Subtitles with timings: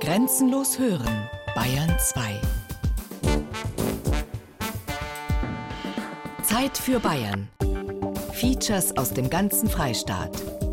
[0.00, 2.40] Grenzenlos hören, Bayern 2.
[6.42, 7.48] Zeit für Bayern.
[8.32, 10.30] Features aus dem ganzen Freistaat.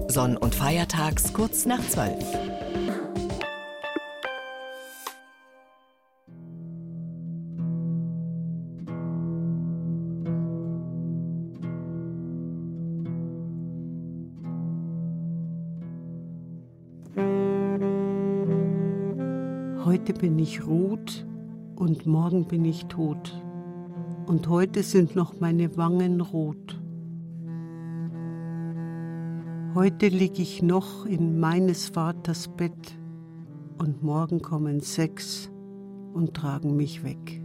[0.08, 2.53] Sonn- und Feiertags kurz nach 12.
[20.24, 21.28] bin ich rot
[21.76, 23.44] und morgen bin ich tot.
[24.26, 26.82] Und heute sind noch meine Wangen rot.
[29.76, 32.98] Heute lieg ich noch in meines Vaters Bett
[33.80, 35.52] und morgen kommen sechs
[36.14, 37.42] und tragen mich weg.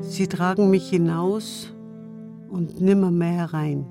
[0.00, 1.74] Sie tragen mich hinaus
[2.48, 3.84] und nimmermehr herein.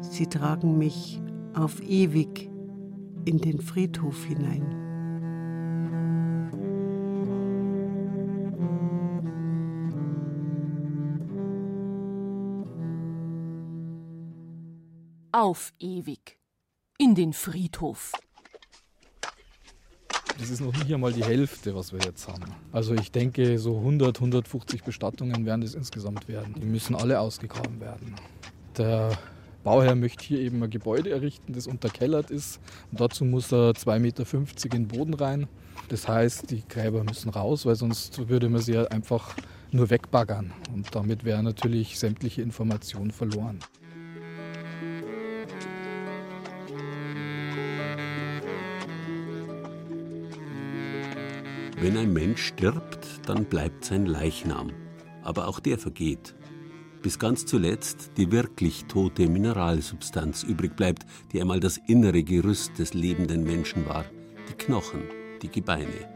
[0.00, 1.22] Sie tragen mich
[1.54, 2.50] auf ewig
[3.24, 4.80] in den Friedhof hinein.
[15.32, 16.38] Auf ewig.
[16.98, 18.12] In den Friedhof.
[20.38, 22.44] Das ist noch nicht einmal die Hälfte, was wir jetzt haben.
[22.72, 26.54] Also ich denke, so 100, 150 Bestattungen werden es insgesamt werden.
[26.54, 28.14] Die müssen alle ausgegraben werden.
[28.76, 29.16] Der
[29.64, 32.60] Bauherr möchte hier eben ein Gebäude errichten, das unterkellert ist.
[32.92, 34.24] Und dazu muss er 2,50 Meter
[34.64, 35.48] in den Boden rein.
[35.88, 39.34] Das heißt, die Gräber müssen raus, weil sonst würde man sie ja einfach
[39.72, 40.52] nur wegbaggern.
[40.74, 43.58] Und damit wäre natürlich sämtliche Information verloren.
[51.80, 54.72] Wenn ein Mensch stirbt, dann bleibt sein Leichnam.
[55.22, 56.34] Aber auch der vergeht
[57.04, 62.94] bis ganz zuletzt die wirklich tote Mineralsubstanz übrig bleibt, die einmal das innere Gerüst des
[62.94, 64.06] lebenden Menschen war,
[64.48, 65.02] die Knochen,
[65.42, 66.08] die Gebeine.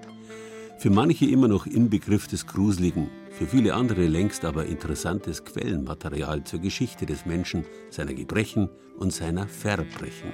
[0.79, 6.61] Für manche immer noch Inbegriff des Gruseligen, für viele andere längst aber interessantes Quellenmaterial zur
[6.61, 10.33] Geschichte des Menschen, seiner Gebrechen und seiner Verbrechen.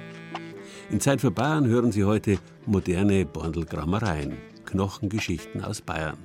[0.89, 6.17] In Zeit für Bayern hören Sie heute moderne Bondelgrammereien, Knochengeschichten aus Bayern.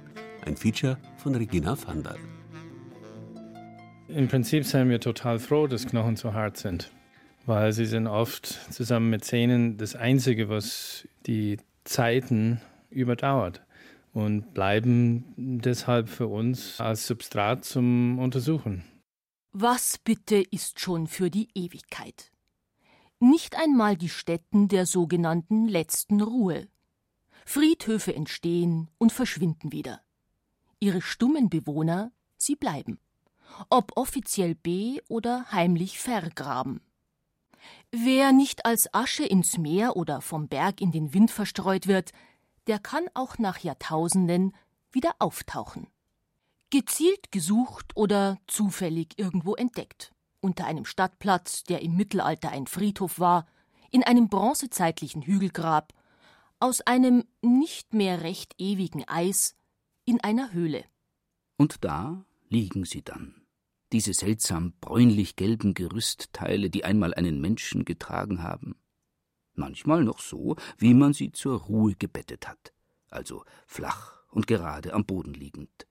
[0.47, 2.19] Ein Feature von Regina Vandal.
[4.15, 6.91] Im Prinzip sind wir total froh, dass Knochen so hart sind,
[7.47, 12.61] weil sie sind oft zusammen mit Zähnen das Einzige, was die Zeiten
[12.91, 13.63] überdauert
[14.13, 18.83] und bleiben deshalb für uns als Substrat zum Untersuchen.
[19.53, 22.33] Was bitte ist schon für die Ewigkeit?
[23.21, 26.67] Nicht einmal die Stätten der sogenannten letzten Ruhe.
[27.45, 30.01] Friedhöfe entstehen und verschwinden wieder.
[30.81, 32.99] Ihre stummen Bewohner, sie bleiben
[33.69, 36.81] ob offiziell be- oder heimlich vergraben.
[37.93, 42.13] Wer nicht als Asche ins Meer oder vom Berg in den Wind verstreut wird,
[42.67, 44.55] der kann auch nach Jahrtausenden
[44.93, 45.89] wieder auftauchen.
[46.71, 50.13] Gezielt gesucht oder zufällig irgendwo entdeckt.
[50.41, 53.47] Unter einem Stadtplatz, der im Mittelalter ein Friedhof war,
[53.91, 55.93] in einem bronzezeitlichen Hügelgrab,
[56.61, 59.57] aus einem nicht mehr recht ewigen Eis,
[60.05, 60.85] in einer Höhle.
[61.57, 63.40] Und da liegen sie dann,
[63.93, 68.77] diese seltsam bräunlich-gelben Gerüstteile, die einmal einen Menschen getragen haben.
[69.55, 72.73] Manchmal noch so, wie man sie zur Ruhe gebettet hat,
[73.11, 75.87] also flach und gerade am Boden liegend.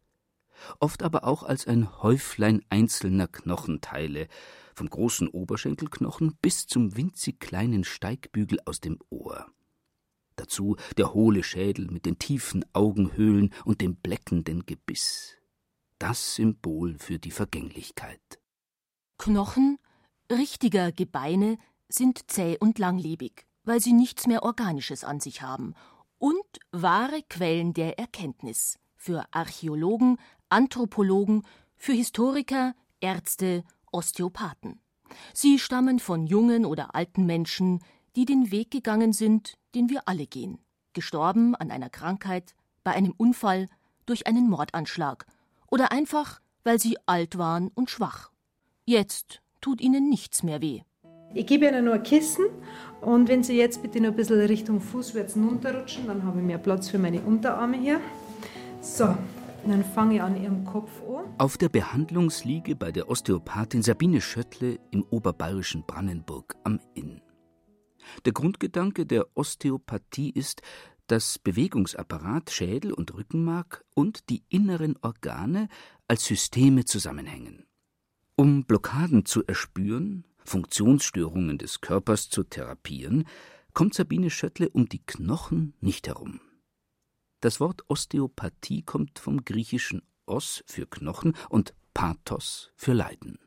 [0.80, 4.28] Oft aber auch als ein Häuflein einzelner Knochenteile,
[4.74, 9.48] vom großen Oberschenkelknochen bis zum winzig kleinen Steigbügel aus dem Ohr.
[10.36, 15.39] Dazu der hohle Schädel mit den tiefen Augenhöhlen und dem bleckenden Gebiss
[16.00, 18.40] das Symbol für die Vergänglichkeit.
[19.18, 19.78] Knochen
[20.32, 21.58] richtiger Gebeine
[21.90, 25.74] sind zäh und langlebig, weil sie nichts mehr Organisches an sich haben
[26.18, 30.18] und wahre Quellen der Erkenntnis für Archäologen,
[30.50, 31.44] Anthropologen,
[31.78, 34.81] für Historiker, Ärzte, Osteopathen.
[35.34, 37.80] Sie stammen von jungen oder alten Menschen,
[38.16, 40.60] die den Weg gegangen sind, den wir alle gehen,
[40.94, 43.68] gestorben an einer Krankheit, bei einem Unfall,
[44.06, 45.25] durch einen Mordanschlag
[45.71, 48.31] oder einfach, weil sie alt waren und schwach.
[48.86, 50.81] Jetzt tut ihnen nichts mehr weh.
[51.33, 52.45] Ich gebe ihnen nur ein Kissen
[53.01, 56.57] und wenn sie jetzt bitte noch ein bisschen Richtung Fußwärts runterrutschen, dann habe ich mehr
[56.57, 58.01] Platz für meine Unterarme hier.
[58.81, 59.16] So,
[59.68, 61.25] dann fange ich an ihrem Kopf an.
[61.38, 67.22] Auf der Behandlungsliege bei der Osteopathin Sabine Schöttle im oberbayerischen Brandenburg am Inn.
[68.25, 70.62] Der Grundgedanke der Osteopathie ist,
[71.12, 75.68] dass Bewegungsapparat, Schädel und Rückenmark und die inneren Organe
[76.08, 77.66] als Systeme zusammenhängen.
[78.36, 83.28] Um Blockaden zu erspüren, Funktionsstörungen des Körpers zu therapieren,
[83.74, 86.42] kommt Sabine Schöttle um die Knochen nicht herum.
[87.42, 93.40] Das Wort Osteopathie kommt vom griechischen os für Knochen und pathos für Leiden.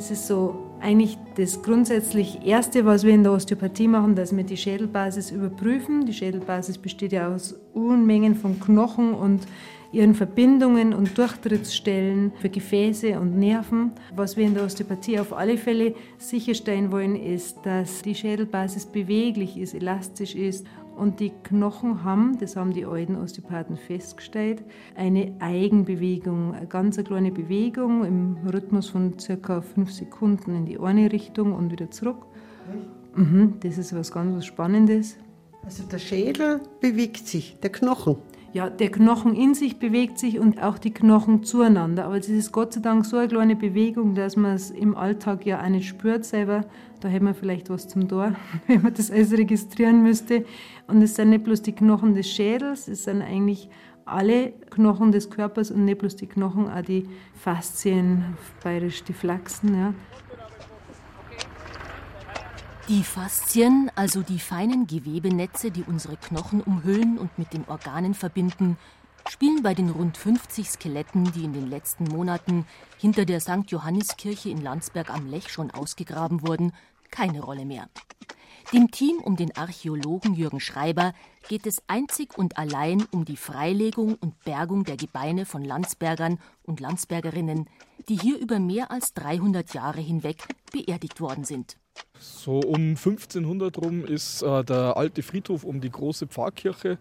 [0.00, 4.44] Das ist so eigentlich das grundsätzlich Erste, was wir in der Osteopathie machen, dass wir
[4.44, 6.06] die Schädelbasis überprüfen.
[6.06, 9.46] Die Schädelbasis besteht ja aus Unmengen von Knochen und
[9.92, 13.92] ihren Verbindungen und Durchtrittsstellen für Gefäße und Nerven.
[14.16, 19.58] Was wir in der Osteopathie auf alle Fälle sicherstellen wollen, ist, dass die Schädelbasis beweglich
[19.58, 20.66] ist, elastisch ist
[21.00, 24.62] und die Knochen haben, das haben die alten Osteopathen festgestellt,
[24.94, 31.10] eine Eigenbewegung, eine ganz kleine Bewegung im Rhythmus von circa fünf Sekunden in die eine
[31.10, 32.26] Richtung und wieder zurück.
[33.14, 35.16] Mhm, das ist was ganz Spannendes.
[35.64, 38.16] Also der Schädel bewegt sich, der Knochen
[38.52, 42.06] ja, der Knochen in sich bewegt sich und auch die Knochen zueinander.
[42.06, 45.46] Aber es ist Gott sei Dank so eine kleine Bewegung, dass man es im Alltag
[45.46, 46.64] ja auch nicht spürt selber.
[47.00, 48.34] Da hätte man vielleicht was zum Tor,
[48.66, 50.44] wenn man das alles registrieren müsste.
[50.86, 53.68] Und es sind nicht bloß die Knochen des Schädels, es sind eigentlich
[54.04, 59.78] alle Knochen des Körpers und nicht bloß die Knochen, auch die Faszien, bayerisch die Flachsen.
[59.78, 59.94] Ja.
[62.88, 68.76] Die Faszien, also die feinen Gewebenetze, die unsere Knochen umhüllen und mit den Organen verbinden,
[69.28, 72.66] spielen bei den rund 50 Skeletten, die in den letzten Monaten
[72.98, 73.68] hinter der St.
[73.68, 76.72] Johanniskirche in Landsberg am Lech schon ausgegraben wurden,
[77.10, 77.88] keine Rolle mehr.
[78.72, 81.12] Dem Team um den Archäologen Jürgen Schreiber
[81.48, 86.78] geht es einzig und allein um die Freilegung und Bergung der Gebeine von Landsbergern und
[86.78, 87.68] Landsbergerinnen,
[88.08, 91.79] die hier über mehr als 300 Jahre hinweg beerdigt worden sind.
[92.18, 96.98] So um 1500 rum ist äh, der alte Friedhof um die große Pfarrkirche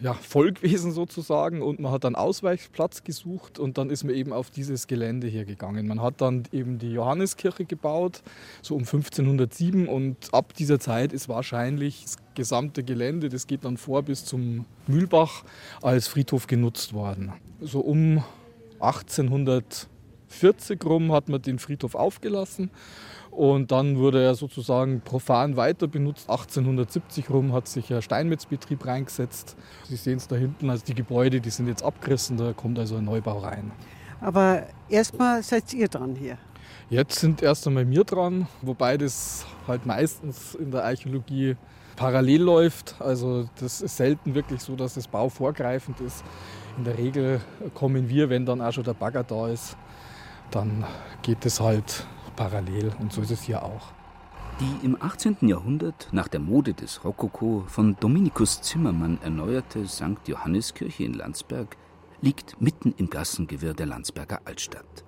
[0.00, 4.32] ja, voll gewesen sozusagen und man hat dann Ausweichplatz gesucht und dann ist man eben
[4.32, 5.86] auf dieses Gelände hier gegangen.
[5.86, 8.22] Man hat dann eben die Johanneskirche gebaut,
[8.62, 13.76] so um 1507 und ab dieser Zeit ist wahrscheinlich das gesamte Gelände, das geht dann
[13.76, 15.44] vor bis zum Mühlbach,
[15.82, 17.32] als Friedhof genutzt worden.
[17.60, 18.22] So um
[18.80, 22.70] 1840 rum hat man den Friedhof aufgelassen
[23.36, 26.30] und dann wurde er sozusagen profan weiter benutzt.
[26.30, 29.56] 1870 rum hat sich ein Steinmetzbetrieb reingesetzt.
[29.84, 32.96] Sie sehen es da hinten, also die Gebäude, die sind jetzt abgerissen, da kommt also
[32.96, 33.72] ein Neubau rein.
[34.22, 36.38] Aber erstmal seid ihr dran hier.
[36.88, 41.56] Jetzt sind erst einmal wir dran, wobei das halt meistens in der Archäologie
[41.96, 42.96] parallel läuft.
[43.00, 46.24] Also das ist selten wirklich so, dass das Bau vorgreifend ist.
[46.78, 47.40] In der Regel
[47.74, 49.76] kommen wir, wenn dann auch schon der Bagger da ist,
[50.50, 50.84] dann
[51.22, 52.06] geht es halt
[52.36, 53.92] parallel und so ist es hier auch.
[54.60, 55.36] Die im 18.
[55.42, 60.26] Jahrhundert nach der Mode des Rokoko von Dominikus Zimmermann erneuerte St.
[60.26, 61.76] Johanniskirche in Landsberg
[62.20, 65.04] liegt mitten im Gassengewirr der Landsberger Altstadt.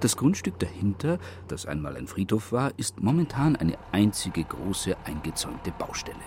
[0.00, 6.18] Das Grundstück dahinter, das einmal ein Friedhof war, ist momentan eine einzige große eingezäunte Baustelle.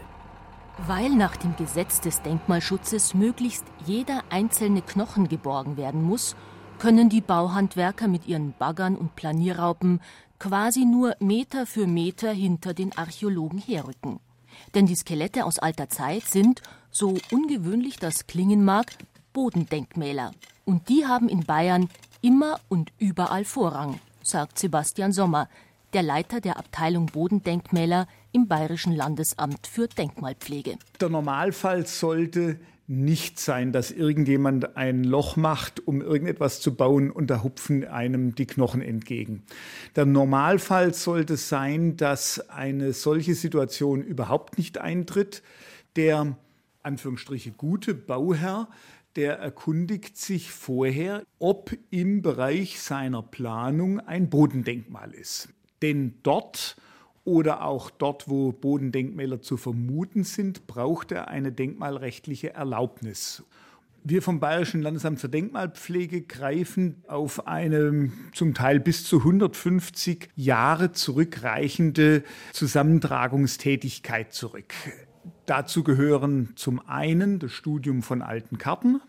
[0.85, 6.35] Weil nach dem Gesetz des Denkmalschutzes möglichst jeder einzelne Knochen geborgen werden muss,
[6.79, 10.01] können die Bauhandwerker mit ihren Baggern und Planierraupen
[10.39, 14.19] quasi nur Meter für Meter hinter den Archäologen herrücken.
[14.75, 18.91] Denn die Skelette aus alter Zeit sind, so ungewöhnlich das klingen mag,
[19.33, 20.31] Bodendenkmäler.
[20.65, 21.89] Und die haben in Bayern
[22.21, 25.47] immer und überall Vorrang, sagt Sebastian Sommer,
[25.93, 30.77] der Leiter der Abteilung Bodendenkmäler im Bayerischen Landesamt für Denkmalpflege.
[30.99, 37.27] Der Normalfall sollte nicht sein, dass irgendjemand ein Loch macht, um irgendetwas zu bauen und
[37.27, 39.43] da hupfen einem die Knochen entgegen.
[39.97, 45.43] Der Normalfall sollte sein, dass eine solche Situation überhaupt nicht eintritt.
[45.97, 46.37] Der
[46.81, 48.69] Anführungsstriche gute Bauherr,
[49.17, 55.49] der erkundigt sich vorher, ob im Bereich seiner Planung ein Bodendenkmal ist.
[55.81, 56.77] Denn dort
[57.27, 63.43] oder auch dort, wo Bodendenkmäler zu vermuten sind, braucht er eine denkmalrechtliche Erlaubnis.
[64.05, 70.93] Wir vom Bayerischen Landesamt für Denkmalpflege greifen auf eine zum Teil bis zu 150 Jahre
[70.93, 74.73] zurückreichende Zusammentragungstätigkeit zurück.
[75.47, 78.99] Dazu gehören zum einen das Studium von alten Karten,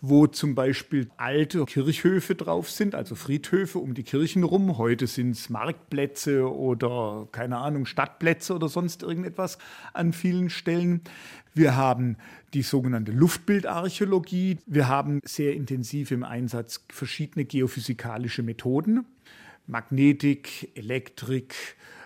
[0.00, 4.78] wo zum Beispiel alte Kirchhöfe drauf sind, also Friedhöfe um die Kirchen rum.
[4.78, 9.58] Heute sind es Marktplätze oder keine Ahnung, Stadtplätze oder sonst irgendetwas
[9.92, 11.02] an vielen Stellen.
[11.52, 12.16] Wir haben
[12.54, 14.60] die sogenannte Luftbildarchäologie.
[14.64, 19.04] Wir haben sehr intensiv im Einsatz verschiedene geophysikalische Methoden.
[19.66, 21.54] Magnetik, Elektrik,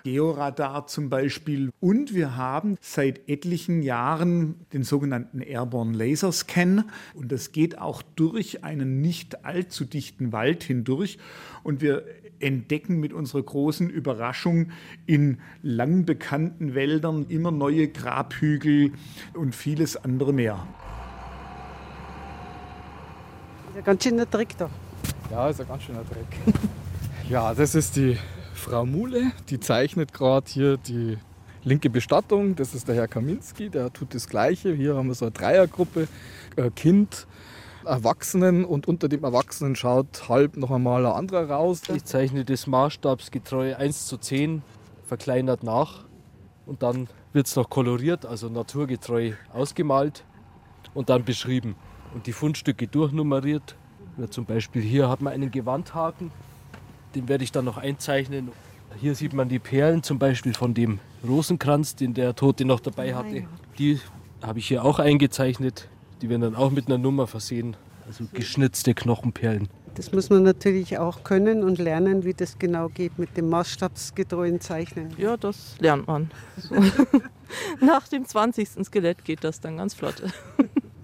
[0.07, 1.73] Georadar zum Beispiel.
[1.81, 6.85] Und wir haben seit etlichen Jahren den sogenannten Airborne Laser Scan.
[7.15, 11.19] Und das geht auch durch einen nicht allzu dichten Wald hindurch.
[11.65, 12.05] Und wir
[12.39, 14.71] entdecken mit unserer großen Überraschung
[15.07, 18.93] in lang bekannten Wäldern immer neue Grabhügel
[19.35, 20.65] und vieles andere mehr.
[23.65, 24.71] Das ist ein ganz schöner Dreck da.
[25.33, 26.61] Ja, ist ein ganz schöner Dreck.
[27.29, 28.17] ja, das ist die
[28.57, 31.19] Frau Mule, die zeichnet gerade hier die
[31.63, 32.57] linke Bestattung.
[32.57, 34.73] Das ist der Herr Kaminski, der tut das Gleiche.
[34.73, 36.09] Hier haben wir so eine Dreiergruppe,
[36.75, 37.27] Kind,
[37.85, 41.83] Erwachsenen und unter dem Erwachsenen schaut halb noch einmal ein anderer raus.
[41.95, 44.63] Ich zeichne das maßstabsgetreu 1 zu 10
[45.05, 46.05] verkleinert nach
[46.65, 50.25] und dann wird es noch koloriert, also naturgetreu ausgemalt
[50.95, 51.77] und dann beschrieben.
[52.15, 53.77] Und die Fundstücke durchnummeriert.
[54.17, 56.33] Ja, zum Beispiel hier hat man einen Gewandhaken,
[57.15, 58.51] den werde ich dann noch einzeichnen.
[58.99, 63.15] Hier sieht man die Perlen zum Beispiel von dem Rosenkranz, den der Tote noch dabei
[63.15, 63.45] hatte.
[63.79, 64.01] Die
[64.43, 65.89] habe ich hier auch eingezeichnet.
[66.23, 67.77] Die werden dann auch mit einer Nummer versehen.
[68.07, 69.69] Also geschnitzte Knochenperlen.
[69.97, 74.61] Das muss man natürlich auch können und lernen, wie das genau geht mit dem maßstabsgetreuen
[74.61, 75.09] Zeichnen.
[75.17, 76.31] Ja, das lernt man.
[76.59, 76.75] So.
[77.81, 78.85] Nach dem 20.
[78.85, 80.23] Skelett geht das dann ganz flott.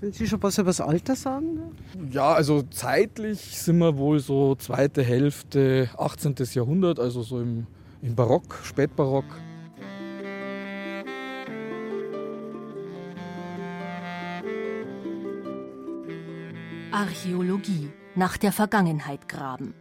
[0.02, 1.60] Können Sie schon was über das Alter sagen?
[2.10, 6.34] Ja, also zeitlich sind wir wohl so zweite Hälfte 18.
[6.54, 7.68] Jahrhundert, also so im,
[8.02, 9.24] im Barock, Spätbarock.
[16.90, 17.88] Archäologie.
[18.16, 19.72] Nach der Vergangenheit graben.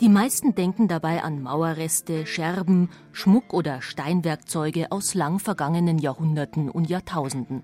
[0.00, 6.90] Die meisten denken dabei an Mauerreste, Scherben, Schmuck oder Steinwerkzeuge aus lang vergangenen Jahrhunderten und
[6.90, 7.62] Jahrtausenden.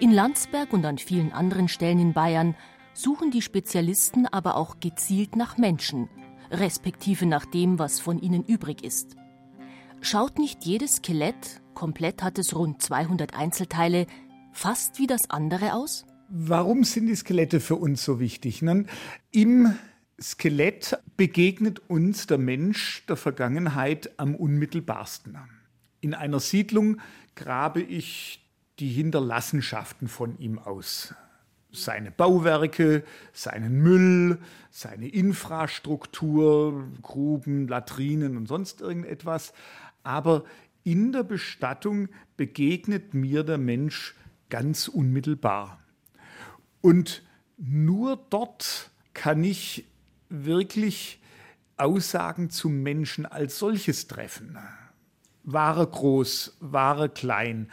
[0.00, 2.54] In Landsberg und an vielen anderen Stellen in Bayern
[2.94, 6.08] suchen die Spezialisten aber auch gezielt nach Menschen,
[6.50, 9.16] respektive nach dem, was von ihnen übrig ist.
[10.00, 14.06] Schaut nicht jedes Skelett, komplett hat es rund 200 Einzelteile,
[14.52, 16.06] fast wie das andere aus?
[16.30, 18.62] Warum sind die Skelette für uns so wichtig?
[18.62, 18.86] Nun,
[19.30, 19.76] Im
[20.18, 25.36] Skelett begegnet uns der Mensch der Vergangenheit am unmittelbarsten.
[26.00, 27.02] In einer Siedlung
[27.34, 28.49] grabe ich
[28.80, 31.14] die Hinterlassenschaften von ihm aus.
[31.70, 34.38] Seine Bauwerke, seinen Müll,
[34.70, 39.52] seine Infrastruktur, Gruben, Latrinen und sonst irgendetwas.
[40.02, 40.44] Aber
[40.82, 44.16] in der Bestattung begegnet mir der Mensch
[44.48, 45.78] ganz unmittelbar.
[46.80, 47.22] Und
[47.56, 49.86] nur dort kann ich
[50.30, 51.20] wirklich
[51.76, 54.58] Aussagen zum Menschen als solches treffen.
[55.44, 57.70] War er groß, war er klein,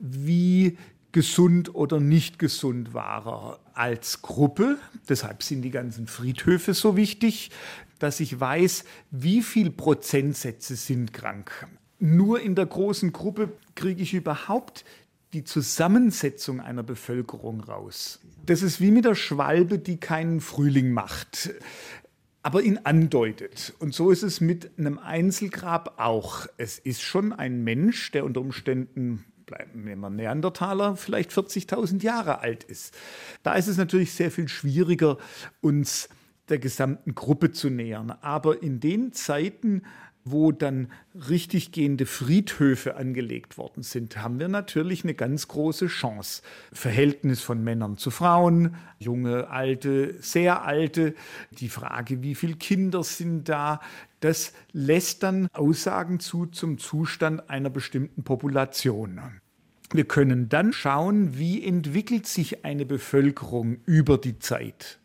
[0.00, 0.76] wie
[1.12, 4.78] gesund oder nicht gesund war er als Gruppe.
[5.08, 7.50] Deshalb sind die ganzen Friedhöfe so wichtig,
[7.98, 11.66] dass ich weiß, wie viel Prozentsätze sind krank.
[11.98, 14.84] Nur in der großen Gruppe kriege ich überhaupt
[15.32, 18.20] die Zusammensetzung einer Bevölkerung raus.
[18.46, 21.50] Das ist wie mit der Schwalbe, die keinen Frühling macht,
[22.42, 23.74] aber ihn andeutet.
[23.78, 26.46] Und so ist es mit einem Einzelgrab auch.
[26.56, 32.38] Es ist schon ein Mensch, der unter Umständen bleiben wir mal Neandertaler vielleicht 40.000 Jahre
[32.38, 32.96] alt ist.
[33.42, 35.18] Da ist es natürlich sehr viel schwieriger,
[35.60, 36.08] uns
[36.48, 38.12] der gesamten Gruppe zu nähern.
[38.20, 39.82] Aber in den Zeiten,
[40.24, 46.42] wo dann richtig gehende Friedhöfe angelegt worden sind, haben wir natürlich eine ganz große Chance.
[46.72, 51.14] Verhältnis von Männern zu Frauen, junge, alte, sehr alte,
[51.50, 53.80] die Frage, wie viele Kinder sind da,
[54.20, 59.20] das lässt dann Aussagen zu zum Zustand einer bestimmten Population.
[59.92, 64.99] Wir können dann schauen, wie entwickelt sich eine Bevölkerung über die Zeit.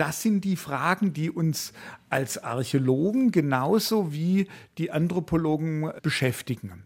[0.00, 1.74] Das sind die Fragen, die uns
[2.08, 4.46] als Archäologen genauso wie
[4.78, 6.84] die Anthropologen beschäftigen.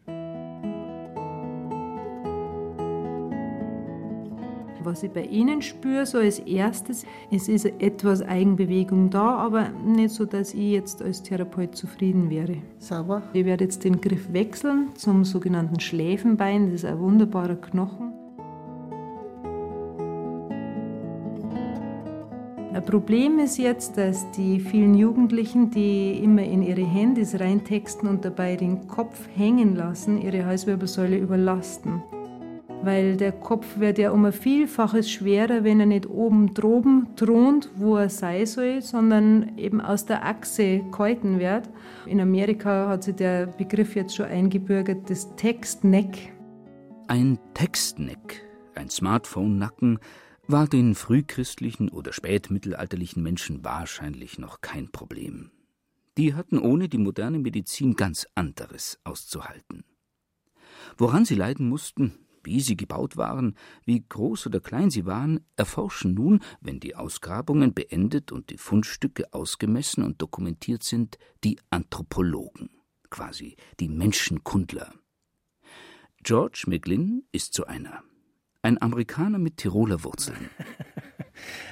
[4.82, 10.10] Was ich bei Ihnen spüre, so als erstes, es ist etwas Eigenbewegung da, aber nicht
[10.10, 12.56] so, dass ich jetzt als Therapeut zufrieden wäre.
[12.80, 13.22] Sauber.
[13.32, 16.72] Ich werde jetzt den Griff wechseln zum sogenannten Schläfenbein.
[16.72, 18.23] Das ist ein wunderbarer Knochen.
[22.74, 28.24] Ein Problem ist jetzt, dass die vielen Jugendlichen, die immer in ihre Handys reintexten und
[28.24, 32.02] dabei den Kopf hängen lassen, ihre Halswirbelsäule überlasten
[32.82, 37.70] weil der Kopf wird ja um ein Vielfaches schwerer, wenn er nicht oben droben thront,
[37.76, 41.70] wo er sein soll, sondern eben aus der Achse gehalten wird.
[42.04, 46.34] In Amerika hat sich der Begriff jetzt schon eingebürgert, das Textneck.
[47.08, 49.98] Ein Textneck, ein Smartphone-Nacken,
[50.46, 55.50] war den frühchristlichen oder spätmittelalterlichen Menschen wahrscheinlich noch kein Problem.
[56.18, 59.84] Die hatten ohne die moderne Medizin ganz anderes auszuhalten.
[60.98, 66.12] Woran sie leiden mussten, wie sie gebaut waren, wie groß oder klein sie waren, erforschen
[66.12, 72.68] nun, wenn die Ausgrabungen beendet und die Fundstücke ausgemessen und dokumentiert sind, die Anthropologen,
[73.08, 74.92] quasi die Menschenkundler.
[76.22, 78.04] George McGlynn ist so einer.
[78.64, 80.48] Ein Amerikaner mit Tiroler Wurzeln.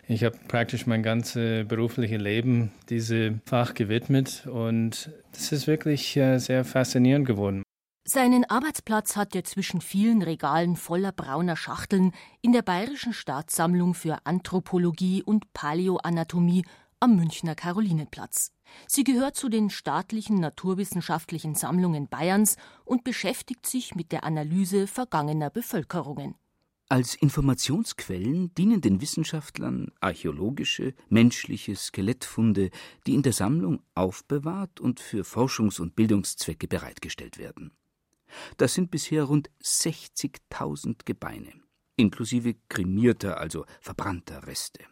[0.09, 6.39] Ich habe praktisch mein ganzes berufliches Leben diesem Fach gewidmet und es ist wirklich äh,
[6.39, 7.63] sehr faszinierend geworden.
[8.07, 14.19] Seinen Arbeitsplatz hat er zwischen vielen Regalen voller brauner Schachteln in der Bayerischen Staatssammlung für
[14.27, 16.65] Anthropologie und Paläoanatomie
[16.99, 18.51] am Münchner Karolinenplatz.
[18.89, 25.49] Sie gehört zu den staatlichen naturwissenschaftlichen Sammlungen Bayerns und beschäftigt sich mit der Analyse vergangener
[25.49, 26.35] Bevölkerungen.
[26.93, 32.69] Als Informationsquellen dienen den Wissenschaftlern archäologische, menschliche Skelettfunde,
[33.07, 37.73] die in der Sammlung aufbewahrt und für Forschungs- und Bildungszwecke bereitgestellt werden.
[38.59, 41.55] Das sind bisher rund 60.000 Gebeine,
[41.97, 44.85] inklusive kremierter, also verbrannter Reste.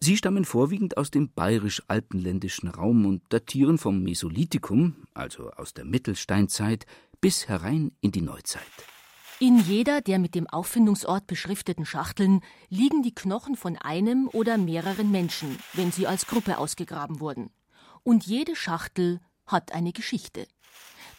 [0.00, 6.84] Sie stammen vorwiegend aus dem bayerisch-alpenländischen Raum und datieren vom Mesolithikum, also aus der Mittelsteinzeit,
[7.20, 8.72] bis herein in die Neuzeit.
[9.40, 15.10] In jeder der mit dem Auffindungsort beschrifteten Schachteln liegen die Knochen von einem oder mehreren
[15.10, 17.50] Menschen, wenn sie als Gruppe ausgegraben wurden.
[18.04, 20.46] Und jede Schachtel hat eine Geschichte.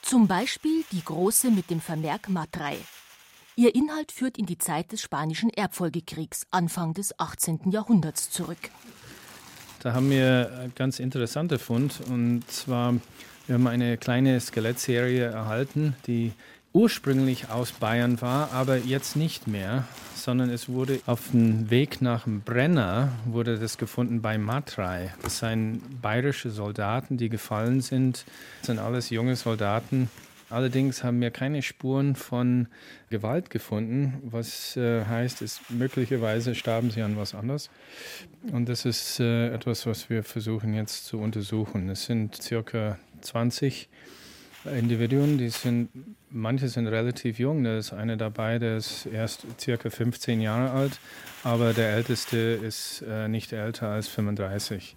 [0.02, 2.78] Zum Beispiel die große mit dem Vermerk Matrei.
[3.58, 7.72] Ihr Inhalt führt in die Zeit des Spanischen Erbfolgekriegs, Anfang des 18.
[7.72, 8.70] Jahrhunderts, zurück.
[9.80, 12.02] Da haben wir einen ganz interessanten Fund.
[12.10, 12.96] Und zwar,
[13.48, 16.34] wir haben eine kleine Skelettserie erhalten, die
[16.76, 22.26] ursprünglich aus Bayern war, aber jetzt nicht mehr, sondern es wurde auf dem Weg nach
[22.26, 25.14] dem Brenner, wurde das gefunden bei Matrei.
[25.24, 28.26] Das sind bayerische Soldaten, die gefallen sind.
[28.60, 30.10] Das sind alles junge Soldaten.
[30.50, 32.68] Allerdings haben wir keine Spuren von
[33.10, 37.70] Gewalt gefunden, was äh, heißt, ist möglicherweise starben sie an was anderes.
[38.52, 41.88] Und das ist äh, etwas, was wir versuchen jetzt zu untersuchen.
[41.90, 43.88] Es sind circa 20
[44.66, 45.90] Individuen, die sind,
[46.30, 47.64] manche sind relativ jung.
[47.64, 51.00] Da ist einer dabei, der ist erst circa 15 Jahre alt,
[51.44, 54.96] aber der älteste ist äh, nicht älter als 35.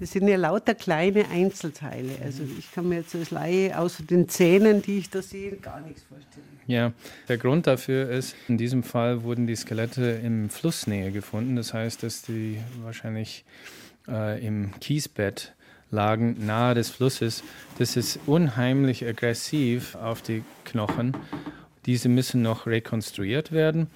[0.00, 2.10] Das sind ja lauter kleine Einzelteile.
[2.22, 5.80] Also ich kann mir jetzt als Laie außer den Zähnen, die ich da sehe, gar
[5.80, 6.46] nichts vorstellen.
[6.68, 6.92] Ja,
[7.28, 11.56] der Grund dafür ist, in diesem Fall wurden die Skelette im Flussnähe gefunden.
[11.56, 13.44] Das heißt, dass die wahrscheinlich
[14.06, 15.54] äh, im Kiesbett
[15.90, 17.42] lagen nahe des Flusses.
[17.78, 21.16] Das ist unheimlich aggressiv auf die Knochen.
[21.86, 23.86] Diese müssen noch rekonstruiert werden,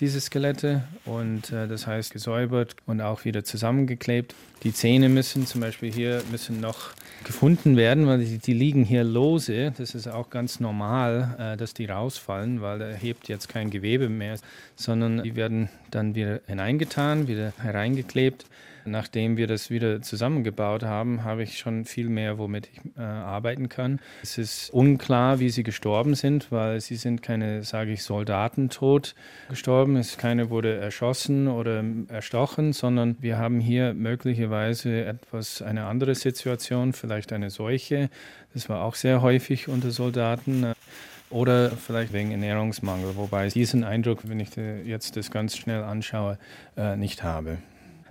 [0.00, 4.34] diese Skelette, und äh, das heißt gesäubert und auch wieder zusammengeklebt.
[4.62, 6.92] Die Zähne müssen zum Beispiel hier müssen noch
[7.24, 9.72] gefunden werden, weil die, die liegen hier lose.
[9.76, 14.08] Das ist auch ganz normal, äh, dass die rausfallen, weil er hebt jetzt kein Gewebe
[14.08, 14.38] mehr,
[14.76, 18.46] sondern die werden dann wieder hineingetan, wieder hereingeklebt.
[18.84, 23.68] Nachdem wir das wieder zusammengebaut haben, habe ich schon viel mehr, womit ich äh, arbeiten
[23.68, 24.00] kann.
[24.22, 29.14] Es ist unklar, wie sie gestorben sind, weil sie sind keine, sage ich, Soldatentod
[29.48, 29.96] gestorben.
[29.96, 36.92] Es keine wurde erschossen oder erstochen, sondern wir haben hier möglicherweise etwas eine andere Situation,
[36.92, 38.10] vielleicht eine Seuche.
[38.54, 40.72] Das war auch sehr häufig unter Soldaten
[41.32, 44.50] oder vielleicht wegen Ernährungsmangel, wobei ich diesen Eindruck, wenn ich
[44.84, 46.38] jetzt das ganz schnell anschaue,
[46.76, 47.58] äh, nicht habe.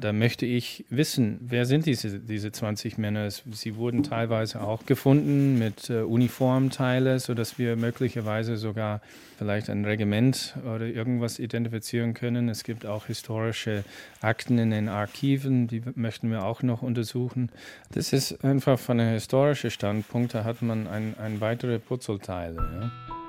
[0.01, 3.29] Da möchte ich wissen, wer sind diese, diese 20 Männer?
[3.29, 9.01] Sie wurden teilweise auch gefunden mit äh, Uniformteile, sodass wir möglicherweise sogar
[9.37, 12.49] vielleicht ein Regiment oder irgendwas identifizieren können.
[12.49, 13.83] Es gibt auch historische
[14.21, 17.49] Akten in den Archiven, die möchten wir auch noch untersuchen.
[17.91, 22.57] Das ist einfach von einem historischen Standpunkt, da hat man ein, ein weitere Putzelteile.
[22.57, 23.20] Ja.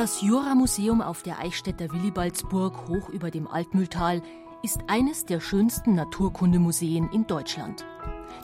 [0.00, 4.22] Das Jura-Museum auf der Eichstätter Willibaldsburg hoch über dem Altmühltal
[4.62, 7.84] ist eines der schönsten Naturkundemuseen in Deutschland.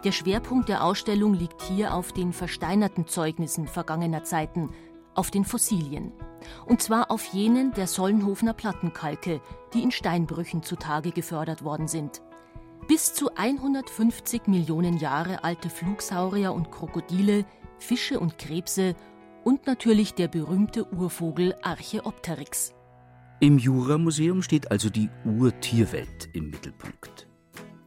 [0.05, 4.69] Der Schwerpunkt der Ausstellung liegt hier auf den versteinerten Zeugnissen vergangener Zeiten,
[5.15, 6.13] auf den Fossilien.
[6.67, 9.41] Und zwar auf jenen der Sollenhofener Plattenkalke,
[9.73, 12.21] die in Steinbrüchen zutage gefördert worden sind.
[12.87, 17.47] Bis zu 150 Millionen Jahre alte Flugsaurier und Krokodile,
[17.79, 18.95] Fische und Krebse
[19.47, 22.75] und natürlich der berühmte Urvogel Archaeopteryx.
[23.39, 27.29] Im Jura-Museum steht also die Urtierwelt im Mittelpunkt.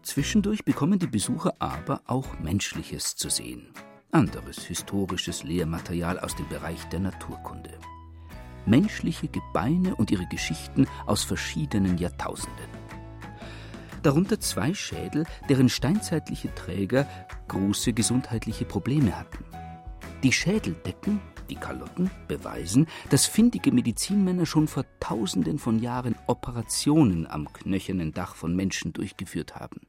[0.01, 3.73] Zwischendurch bekommen die Besucher aber auch Menschliches zu sehen.
[4.09, 7.71] Anderes historisches Lehrmaterial aus dem Bereich der Naturkunde.
[8.65, 12.69] menschliche Gebeine und ihre Geschichten aus verschiedenen Jahrtausenden.
[14.01, 17.05] Darunter zwei Schädel, deren steinzeitliche Träger
[17.49, 19.43] große gesundheitliche Probleme hatten.
[20.23, 21.19] Die Schädeldecken,
[21.49, 28.35] die Kalotten, beweisen, dass findige Medizinmänner schon vor Tausenden von Jahren Operationen am knöchernen Dach
[28.35, 29.81] von Menschen durchgeführt haben.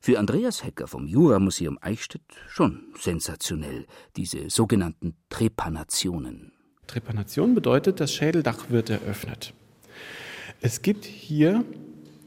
[0.00, 6.52] Für Andreas Hecker vom Juramuseum Eichstätt schon sensationell, diese sogenannten Trepanationen.
[6.86, 9.54] Trepanation bedeutet, das Schädeldach wird eröffnet.
[10.60, 11.64] Es gibt hier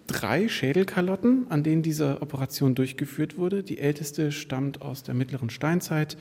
[0.08, 3.64] drei Schädelkalotten, an denen diese Operation durchgeführt wurde.
[3.64, 6.18] Die älteste stammt aus der mittleren Steinzeit,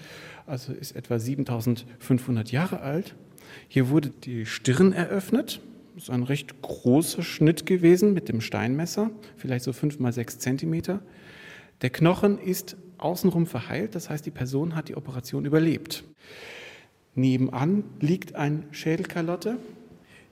[0.46, 3.14] also ist etwa 7500 Jahre alt.
[3.68, 5.60] Hier wurde die Stirn eröffnet.
[5.94, 10.38] Das ist ein recht großer Schnitt gewesen mit dem Steinmesser, vielleicht so fünf mal sechs
[10.38, 11.00] Zentimeter.
[11.80, 16.04] Der Knochen ist außenrum verheilt, das heißt, die Person hat die Operation überlebt.
[17.14, 19.56] Nebenan liegt ein Schädelkalotte.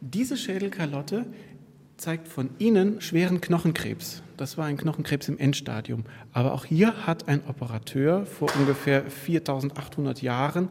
[0.00, 1.24] Diese Schädelkalotte
[1.96, 4.22] zeigt von innen schweren Knochenkrebs.
[4.36, 6.04] Das war ein Knochenkrebs im Endstadium.
[6.32, 10.68] Aber auch hier hat ein Operateur vor ungefähr 4800 Jahren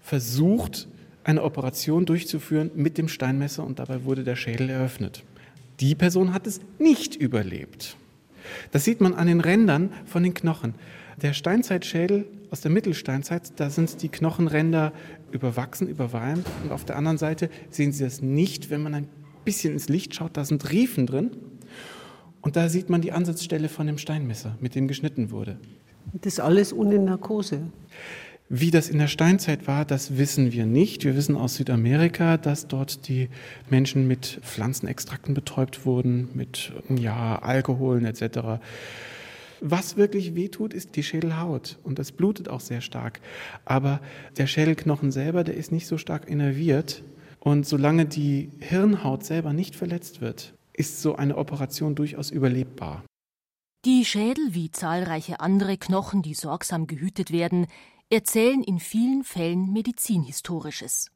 [0.00, 0.88] versucht,
[1.24, 5.22] eine Operation durchzuführen mit dem Steinmesser und dabei wurde der Schädel eröffnet.
[5.80, 7.96] Die Person hat es nicht überlebt.
[8.72, 10.74] Das sieht man an den Rändern von den Knochen.
[11.20, 14.92] Der Steinzeitschädel aus der Mittelsteinzeit, da sind die Knochenränder
[15.30, 16.46] überwachsen, überwalmt.
[16.62, 19.08] Und auf der anderen Seite sehen Sie das nicht, wenn man ein
[19.44, 21.30] bisschen ins Licht schaut, da sind Riefen drin.
[22.40, 25.58] Und da sieht man die Ansatzstelle von dem Steinmesser, mit dem geschnitten wurde.
[26.12, 27.60] Das alles ohne Narkose.
[28.48, 31.04] Wie das in der Steinzeit war, das wissen wir nicht.
[31.04, 33.30] Wir wissen aus Südamerika, dass dort die
[33.70, 38.60] Menschen mit Pflanzenextrakten betäubt wurden, mit ja, Alkoholen etc.
[39.60, 43.20] Was wirklich wehtut, ist die Schädelhaut und das blutet auch sehr stark.
[43.64, 44.00] Aber
[44.36, 47.04] der Schädelknochen selber, der ist nicht so stark innerviert,
[47.44, 53.02] und solange die Hirnhaut selber nicht verletzt wird, ist so eine Operation durchaus überlebbar.
[53.84, 57.66] Die Schädel wie zahlreiche andere Knochen, die sorgsam gehütet werden,
[58.10, 61.10] erzählen in vielen Fällen Medizinhistorisches.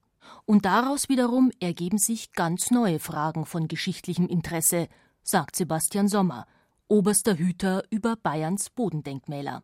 [0.47, 4.89] Und daraus wiederum ergeben sich ganz neue Fragen von geschichtlichem Interesse,
[5.23, 6.47] sagt Sebastian Sommer,
[6.89, 9.63] oberster Hüter über Bayerns Bodendenkmäler.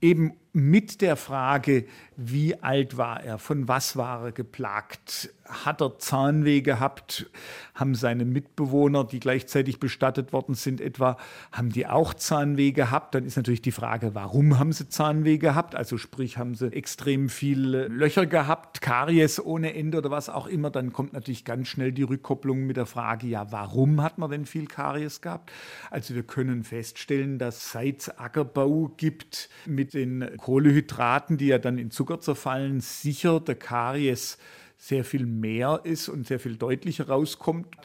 [0.00, 1.86] Eben mit der Frage,
[2.16, 7.30] wie alt war er, von was war er geplagt, hat er Zahnweh gehabt,
[7.74, 11.16] haben seine Mitbewohner, die gleichzeitig bestattet worden sind, etwa,
[11.50, 13.14] haben die auch Zahnweh gehabt?
[13.14, 15.74] Dann ist natürlich die Frage, warum haben sie Zahnweh gehabt?
[15.74, 20.70] Also sprich, haben sie extrem viele Löcher gehabt, Karies ohne Ende oder was auch immer?
[20.70, 24.46] Dann kommt natürlich ganz schnell die Rückkopplung mit der Frage, ja, warum hat man denn
[24.46, 25.50] viel Karies gehabt?
[25.90, 31.90] Also wir können feststellen, dass seit Ackerbau gibt mit den Kohlehydraten, die ja dann in
[31.90, 34.38] Zucker zerfallen, sicher der Karies
[34.76, 37.76] sehr viel mehr ist und sehr viel deutlicher rauskommt.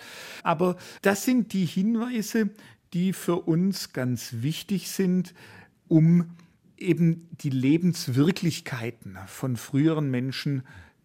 [0.43, 2.49] Aber das sind die Hinweise,
[2.93, 5.33] die für uns ganz wichtig sind,
[5.89, 6.31] um
[6.77, 10.63] eben die Lebenswirklichkeiten von früheren Menschen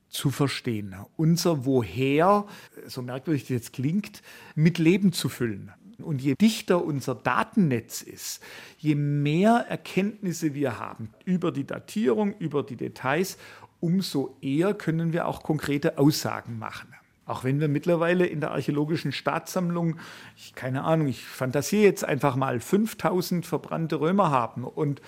[0.09, 0.95] zu verstehen.
[1.17, 2.47] Unser Woher,
[2.87, 4.23] so merkwürdig das jetzt klingt,
[4.55, 5.73] mit Leben zu füllen.
[6.03, 8.43] Und je dichter unser Datennetz ist,
[8.79, 13.39] je mehr Erkenntnisse wir haben über die Datierung, über die Details,
[13.81, 16.95] umso eher können wir auch konkrete Aussagen machen.
[17.31, 19.99] Auch wenn wir mittlerweile in der archäologischen Staatssammlung,
[20.37, 25.01] ich, keine Ahnung, ich fantasiere jetzt einfach mal 5000 verbrannte Römer haben und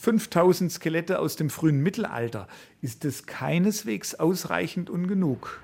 [0.00, 2.48] 5000 Skelette aus dem frühen Mittelalter,
[2.80, 5.60] ist das keineswegs ausreichend und genug.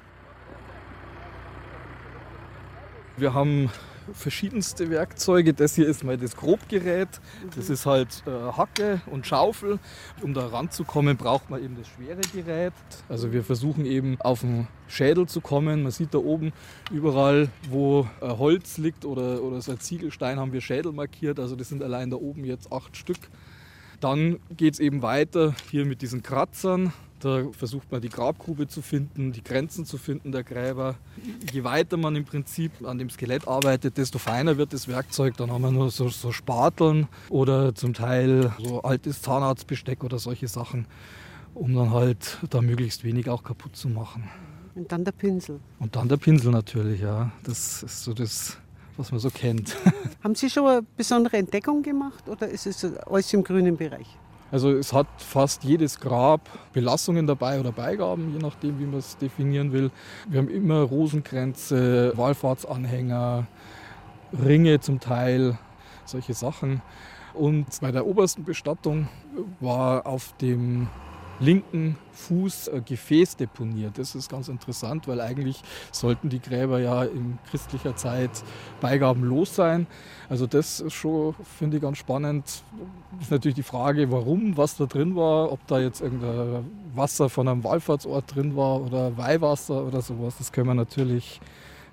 [3.16, 3.70] Wir haben
[4.12, 5.54] verschiedenste Werkzeuge.
[5.54, 7.08] Das hier ist mal das Grobgerät.
[7.54, 9.78] Das ist halt äh, Hacke und Schaufel.
[10.22, 12.72] Um da ranzukommen, braucht man eben das schwere Gerät.
[13.08, 15.82] Also wir versuchen eben auf den Schädel zu kommen.
[15.82, 16.52] Man sieht da oben
[16.90, 21.38] überall, wo äh, Holz liegt oder, oder so ein Ziegelstein, haben wir Schädel markiert.
[21.40, 23.18] Also das sind allein da oben jetzt acht Stück.
[24.00, 26.92] Dann geht es eben weiter hier mit diesen Kratzern.
[27.20, 30.96] Da versucht man die Grabgrube zu finden, die Grenzen zu finden der Gräber.
[31.50, 35.36] Je weiter man im Prinzip an dem Skelett arbeitet, desto feiner wird das Werkzeug.
[35.36, 40.46] Dann haben wir nur so, so Spateln oder zum Teil so altes Zahnarztbesteck oder solche
[40.46, 40.86] Sachen,
[41.54, 44.28] um dann halt da möglichst wenig auch kaputt zu machen.
[44.74, 45.58] Und dann der Pinsel.
[45.78, 47.32] Und dann der Pinsel natürlich, ja.
[47.44, 48.58] Das ist so das,
[48.98, 49.74] was man so kennt.
[50.22, 54.18] Haben Sie schon eine besondere Entdeckung gemacht oder ist es alles im grünen Bereich?
[54.52, 56.40] Also es hat fast jedes Grab
[56.72, 59.90] Belassungen dabei oder Beigaben, je nachdem, wie man es definieren will.
[60.28, 63.46] Wir haben immer Rosenkränze, Wallfahrtsanhänger,
[64.44, 65.58] Ringe zum Teil,
[66.04, 66.80] solche Sachen.
[67.34, 69.08] Und bei der obersten Bestattung
[69.60, 70.88] war auf dem
[71.40, 73.98] linken Fuß äh, Gefäß deponiert.
[73.98, 78.30] Das ist ganz interessant, weil eigentlich sollten die Gräber ja in christlicher Zeit
[78.80, 79.86] beigabenlos sein.
[80.28, 82.44] Also das ist schon, finde ich, ganz spannend.
[83.20, 87.48] Ist natürlich die Frage, warum, was da drin war, ob da jetzt irgendein Wasser von
[87.48, 90.36] einem Wallfahrtsort drin war oder Weihwasser oder sowas.
[90.38, 91.40] Das können wir natürlich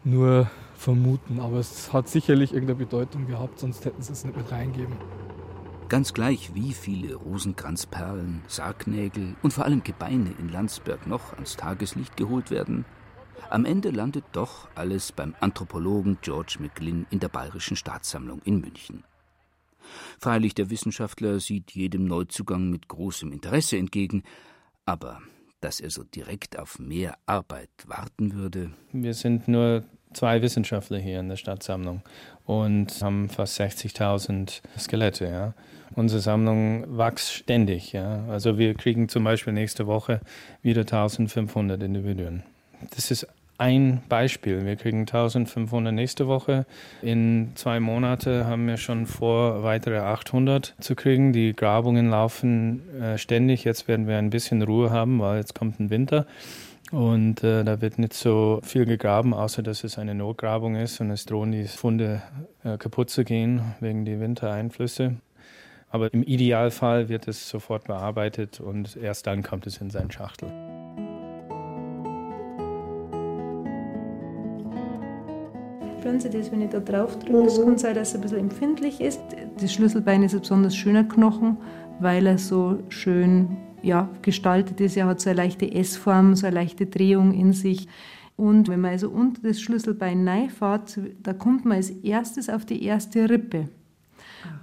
[0.03, 4.51] nur vermuten, aber es hat sicherlich irgendeine Bedeutung gehabt, sonst hätten sie es nicht mit
[4.51, 4.95] reingeben.
[5.93, 12.17] Ganz gleich, wie viele Rosenkranzperlen, Sargnägel und vor allem Gebeine in Landsberg noch ans Tageslicht
[12.17, 12.84] geholt werden,
[13.51, 19.03] am Ende landet doch alles beim Anthropologen George McGlynn in der Bayerischen Staatssammlung in München.
[20.17, 24.23] Freilich, der Wissenschaftler sieht jedem Neuzugang mit großem Interesse entgegen,
[24.88, 25.21] aber
[25.62, 28.73] dass er so direkt auf mehr Arbeit warten würde.
[28.93, 32.02] Wir sind nur zwei Wissenschaftler hier in der Stadtsammlung
[32.45, 35.26] und haben fast 60.000 Skelette.
[35.26, 35.54] Ja.
[35.95, 37.93] Unsere Sammlung wächst ständig.
[37.93, 38.23] Ja.
[38.30, 40.21] Also wir kriegen zum Beispiel nächste Woche
[40.62, 42.43] wieder 1500 Individuen.
[42.95, 44.65] Das ist ein Beispiel.
[44.65, 46.65] Wir kriegen 1500 nächste Woche.
[47.02, 51.34] In zwei Monaten haben wir schon vor, weitere 800 zu kriegen.
[51.34, 53.63] Die Grabungen laufen äh, ständig.
[53.63, 56.26] Jetzt werden wir ein bisschen Ruhe haben, weil jetzt kommt ein Winter.
[56.93, 61.10] Und äh, da wird nicht so viel gegraben, außer dass es eine Notgrabung ist und
[61.10, 62.21] es drohen die Funde
[62.63, 65.15] äh, kaputt zu gehen wegen der Wintereinflüsse.
[65.89, 70.49] Aber im Idealfall wird es sofort bearbeitet und erst dann kommt es in seinen Schachtel.
[75.97, 77.47] Spüren Sie das, wenn ich da drauf drücke?
[77.47, 79.19] Es kann sein, dass es ein bisschen empfindlich ist.
[79.60, 81.58] Das Schlüsselbein ist ein besonders schöner Knochen,
[81.99, 84.98] weil er so schön ja, gestaltet ist.
[84.98, 87.88] Er hat so eine leichte S-Form, so eine leichte Drehung in sich.
[88.36, 92.84] Und wenn man also unter das Schlüsselbein reinfährt, da kommt man als erstes auf die
[92.84, 93.69] erste Rippe.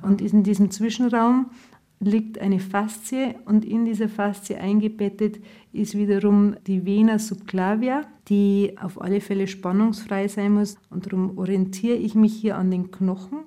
[0.02, 1.50] Und in diesem Zwischenraum
[2.00, 5.38] liegt eine Faszie und in dieser Faszie eingebettet
[5.72, 10.76] ist wiederum die Vena subclavia, die auf alle Fälle spannungsfrei sein muss.
[10.88, 13.40] Und darum orientiere ich mich hier an den Knochen,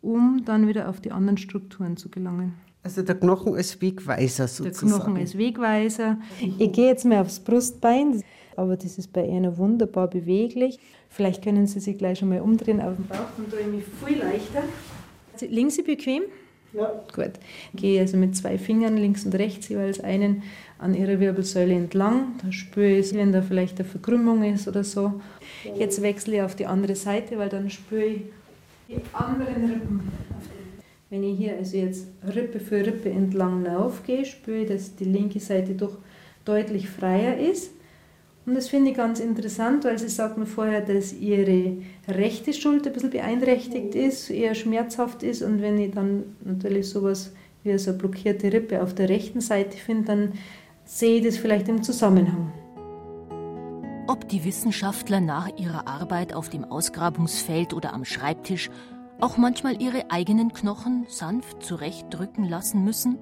[0.00, 2.54] um dann wieder auf die anderen Strukturen zu gelangen.
[2.82, 4.88] Also der Knochen als Wegweiser sozusagen.
[4.88, 6.18] Der Knochen als Wegweiser.
[6.58, 8.22] Ich gehe jetzt mal aufs Brustbein,
[8.56, 10.78] aber das ist bei einer wunderbar beweglich.
[11.08, 13.84] Vielleicht können Sie sich gleich schon mal umdrehen auf den Bauch, dann tue ich mich
[14.04, 14.62] viel leichter.
[15.48, 16.22] Liegen Sie bequem?
[16.72, 17.02] Ja.
[17.14, 17.32] Gut.
[17.72, 20.42] Ich gehe also mit zwei Fingern links und rechts jeweils einen
[20.78, 22.34] an Ihrer Wirbelsäule entlang.
[22.42, 25.20] Da spüre ich, wenn da vielleicht eine Verkrümmung ist oder so.
[25.76, 28.22] Jetzt wechsle ich auf die andere Seite, weil dann spüre ich
[28.88, 30.00] die anderen Rippen
[31.10, 35.40] wenn ich hier also jetzt Rippe für Rippe entlang aufgehe, spüre ich, dass die linke
[35.40, 35.98] Seite doch
[36.44, 37.72] deutlich freier ist.
[38.46, 42.90] Und das finde ich ganz interessant, weil sie sagt mir vorher, dass ihre rechte Schulter
[42.90, 45.42] ein bisschen beeinträchtigt ist, eher schmerzhaft ist.
[45.42, 47.32] Und wenn ich dann natürlich sowas
[47.64, 50.32] wie so eine blockierte Rippe auf der rechten Seite finde, dann
[50.84, 52.52] sehe ich das vielleicht im Zusammenhang.
[54.06, 58.70] Ob die Wissenschaftler nach ihrer Arbeit auf dem Ausgrabungsfeld oder am Schreibtisch
[59.20, 63.18] auch manchmal ihre eigenen Knochen sanft zurechtdrücken lassen müssen?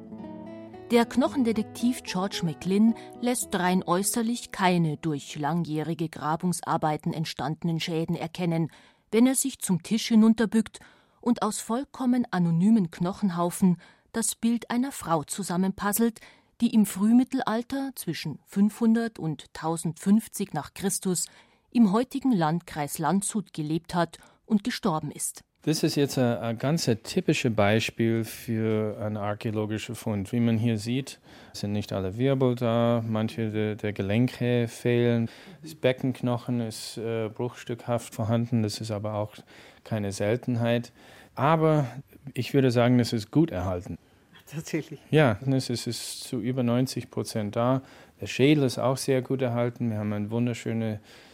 [0.91, 8.71] Der Knochendetektiv George McLinn lässt rein äußerlich keine durch langjährige Grabungsarbeiten entstandenen Schäden erkennen,
[9.11, 10.81] wenn er sich zum Tisch hinunterbückt
[11.21, 13.77] und aus vollkommen anonymen Knochenhaufen
[14.13, 16.21] das Bild einer Frau zusammenpuzzelt,
[16.61, 21.27] die im Frühmittelalter zwischen 500 und 1050 nach Christus
[21.71, 25.45] im heutigen Landkreis Landshut gelebt hat und gestorben ist.
[25.63, 30.33] Das ist jetzt ein, ein ganz typisches Beispiel für einen archäologischen Fund.
[30.33, 31.19] Wie man hier sieht,
[31.53, 35.29] sind nicht alle Wirbel da, manche der, der Gelenke fehlen.
[35.63, 39.35] Das Beckenknochen ist äh, bruchstückhaft vorhanden, das ist aber auch
[39.83, 40.93] keine Seltenheit.
[41.35, 41.89] Aber
[42.35, 43.99] ich würde sagen, das ist gut erhalten.
[44.47, 45.01] Tatsächlich.
[45.11, 47.83] Ja, es ist zu über 90 Prozent da.
[48.21, 49.91] Der Schädel ist auch sehr gut erhalten.
[49.91, 50.31] Wir haben ein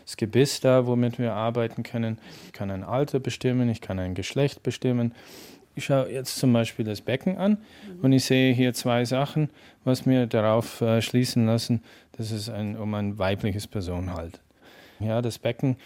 [0.04, 2.18] wunderschönes Gebiss da, womit wir arbeiten können.
[2.46, 5.14] Ich kann ein Alter bestimmen, ich kann ein Geschlecht bestimmen.
[5.76, 7.58] Ich schaue jetzt zum Beispiel das Becken an
[8.00, 9.50] und ich sehe hier zwei Sachen,
[9.84, 11.82] was mir darauf äh, schließen lassen,
[12.16, 14.40] dass es ein, um ein weibliches Person handelt.
[15.00, 15.76] Ja, das Becken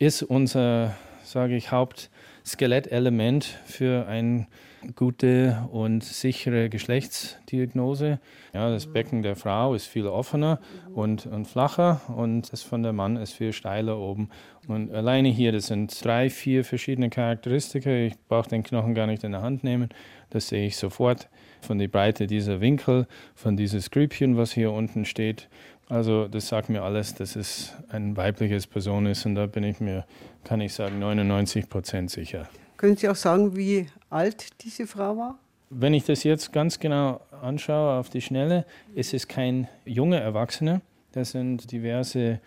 [0.00, 4.48] ist unser, sage ich, Hauptskelettelement für ein
[4.94, 8.20] gute und sichere Geschlechtsdiagnose.
[8.54, 10.60] Ja, das Becken der Frau ist viel offener
[10.94, 14.28] und, und flacher und das von der Mann ist viel steiler oben.
[14.68, 17.90] Und alleine hier, das sind drei, vier verschiedene Charakteristika.
[17.90, 19.88] Ich brauche den Knochen gar nicht in der Hand nehmen.
[20.30, 21.28] Das sehe ich sofort
[21.60, 25.48] von der Breite dieser Winkel, von dieses Grübchen, was hier unten steht.
[25.88, 29.80] Also das sagt mir alles, dass es ein weibliches Person ist und da bin ich
[29.80, 30.04] mir,
[30.44, 32.48] kann ich sagen, 99 Prozent sicher.
[32.76, 35.38] Können Sie auch sagen, wie alt diese Frau war?
[35.70, 38.64] Wenn ich das jetzt ganz genau anschaue auf die Schnelle,
[38.94, 40.80] ist es kein junger Erwachsener.
[41.12, 42.40] Das sind diverse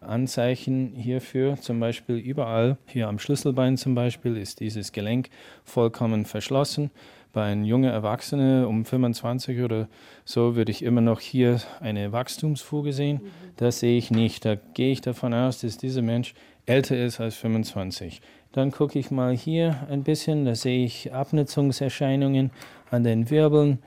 [0.00, 1.56] Anzeichen hierfür.
[1.60, 5.28] Zum Beispiel überall, hier am Schlüsselbein zum Beispiel, ist dieses Gelenk
[5.64, 6.90] vollkommen verschlossen.
[7.32, 9.88] Bei einem jungen Erwachsenen um 25 oder
[10.24, 13.22] so würde ich immer noch hier eine Wachstumsfuge sehen.
[13.56, 14.44] Das sehe ich nicht.
[14.44, 16.34] Da gehe ich davon aus, dass dieser Mensch
[16.66, 18.20] älter ist als 25.
[18.52, 22.50] Dann gucke ich mal hier ein bisschen, da sehe ich Abnutzungserscheinungen
[22.90, 23.78] an den Wirbeln.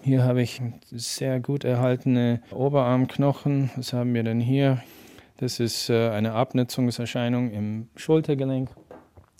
[0.00, 3.70] Hier habe ich sehr gut erhaltene Oberarmknochen.
[3.76, 4.82] Was haben wir denn hier?
[5.36, 8.70] Das ist äh, eine Abnutzungserscheinung im Schultergelenk.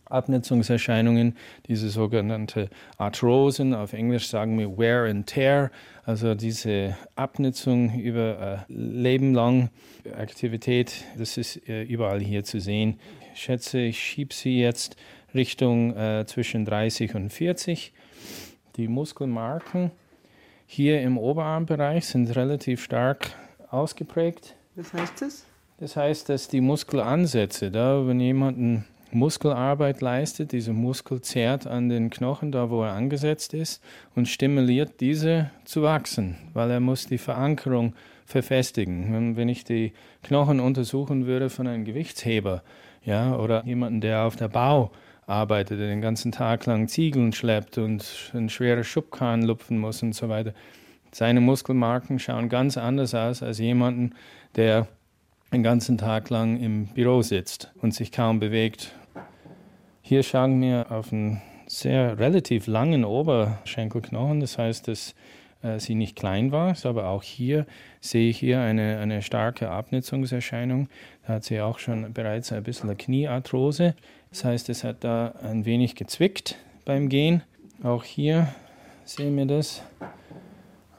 [0.06, 5.70] Abnutzungserscheinungen, diese sogenannte Arthrosen, auf Englisch sagen wir Wear and Tear,
[6.04, 9.70] also diese Abnutzung über äh, Leben lang
[10.16, 13.00] Aktivität, das ist äh, überall hier zu sehen.
[13.34, 14.96] Ich schätze, ich schiebe sie jetzt
[15.34, 17.92] Richtung äh, zwischen 30 und 40.
[18.76, 19.90] Die Muskelmarken
[20.66, 23.30] hier im Oberarmbereich sind relativ stark
[23.70, 24.56] ausgeprägt.
[24.74, 25.46] Was heißt das?
[25.78, 28.84] Das heißt, dass die Muskelansätze, da wenn jemand ein
[29.16, 30.52] Muskelarbeit leistet.
[30.52, 33.82] Dieser Muskel zerrt an den Knochen, da wo er angesetzt ist,
[34.14, 37.94] und stimuliert diese zu wachsen, weil er muss die Verankerung
[38.26, 39.36] verfestigen.
[39.36, 42.62] Wenn, ich die Knochen untersuchen würde von einem Gewichtsheber,
[43.04, 44.90] ja, oder jemanden, der auf der Bau
[45.26, 50.14] arbeitet, der den ganzen Tag lang Ziegeln schleppt und einen schweren Schubkahn lupfen muss und
[50.14, 50.52] so weiter.
[51.12, 54.14] Seine Muskelmarken schauen ganz anders aus als jemanden,
[54.56, 54.86] der
[55.52, 58.92] den ganzen Tag lang im Büro sitzt und sich kaum bewegt.
[60.08, 65.16] Hier schauen wir auf einen sehr relativ langen Oberschenkelknochen, das heißt, dass
[65.62, 67.66] äh, sie nicht klein war, aber auch hier
[68.00, 70.88] sehe ich hier eine, eine starke Abnutzungserscheinung.
[71.26, 73.96] Da hat sie auch schon bereits ein bisschen eine Kniearthrose.
[74.30, 77.42] Das heißt, es hat da ein wenig gezwickt beim Gehen.
[77.82, 78.54] Auch hier
[79.04, 79.82] sehen wir das.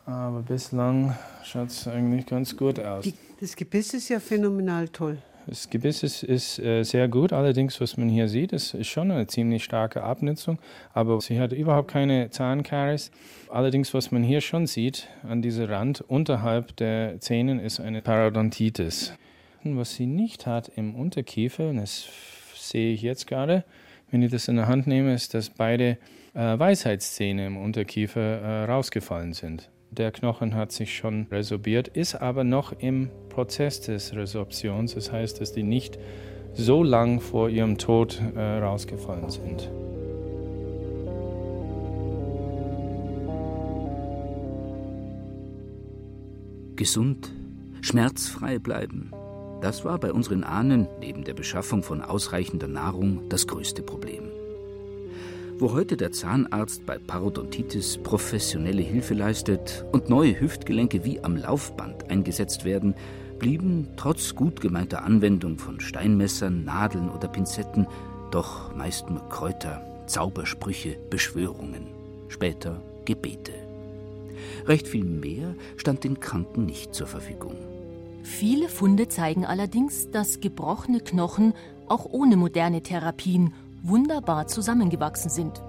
[0.05, 3.05] Aber bislang schaut es eigentlich ganz gut aus.
[3.05, 5.19] Die, das Gebiss ist ja phänomenal toll.
[5.47, 9.12] Das Gebiss ist, ist äh, sehr gut, allerdings, was man hier sieht, ist, ist schon
[9.12, 10.60] eine ziemlich starke Abnutzung,
[10.93, 13.12] aber sie hat überhaupt keine Zahnkaries.
[13.49, 19.13] Allerdings, was man hier schon sieht, an diesem Rand unterhalb der Zähne, ist eine Parodontitis.
[19.63, 22.10] Und was sie nicht hat im Unterkiefer, und das
[22.53, 23.63] sehe ich jetzt gerade,
[24.12, 25.97] wenn ich das in der Hand nehme, ist, dass beide
[26.33, 29.69] äh, Weisheitszähne im Unterkiefer äh, rausgefallen sind.
[29.91, 34.93] Der Knochen hat sich schon resorbiert, ist aber noch im Prozess des Resorptions.
[34.93, 35.97] Das heißt, dass die nicht
[36.54, 39.69] so lang vor ihrem Tod äh, rausgefallen sind.
[46.76, 47.32] Gesund,
[47.82, 49.12] schmerzfrei bleiben.
[49.62, 54.37] Das war bei unseren Ahnen neben der Beschaffung von ausreichender Nahrung das größte Problem.
[55.59, 62.11] Wo heute der Zahnarzt bei Parodontitis professionelle Hilfe leistet und neue Hüftgelenke wie am Laufband
[62.11, 62.93] eingesetzt werden,
[63.39, 67.87] blieben trotz gut gemeinter Anwendung von Steinmessern, Nadeln oder Pinzetten
[68.29, 71.87] doch meist nur Kräuter, Zaubersprüche, Beschwörungen,
[72.27, 73.53] später Gebete.
[74.67, 77.55] Recht viel mehr stand den Kranken nicht zur Verfügung.
[78.21, 81.53] Viele Funde zeigen allerdings, dass gebrochene Knochen
[81.87, 83.53] auch ohne moderne Therapien
[83.88, 85.62] wunderbar zusammengewachsen sind.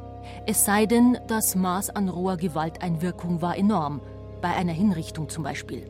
[0.47, 4.01] Es sei denn, das Maß an roher Gewalteinwirkung war enorm,
[4.41, 5.87] bei einer Hinrichtung zum Beispiel.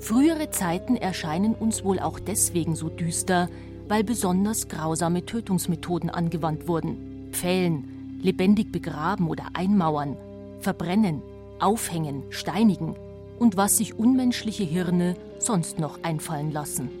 [0.00, 3.48] Frühere Zeiten erscheinen uns wohl auch deswegen so düster,
[3.88, 7.28] weil besonders grausame Tötungsmethoden angewandt wurden.
[7.32, 10.16] Pfählen, lebendig begraben oder einmauern,
[10.60, 11.22] verbrennen,
[11.58, 12.96] aufhängen, steinigen
[13.38, 16.99] und was sich unmenschliche Hirne sonst noch einfallen lassen.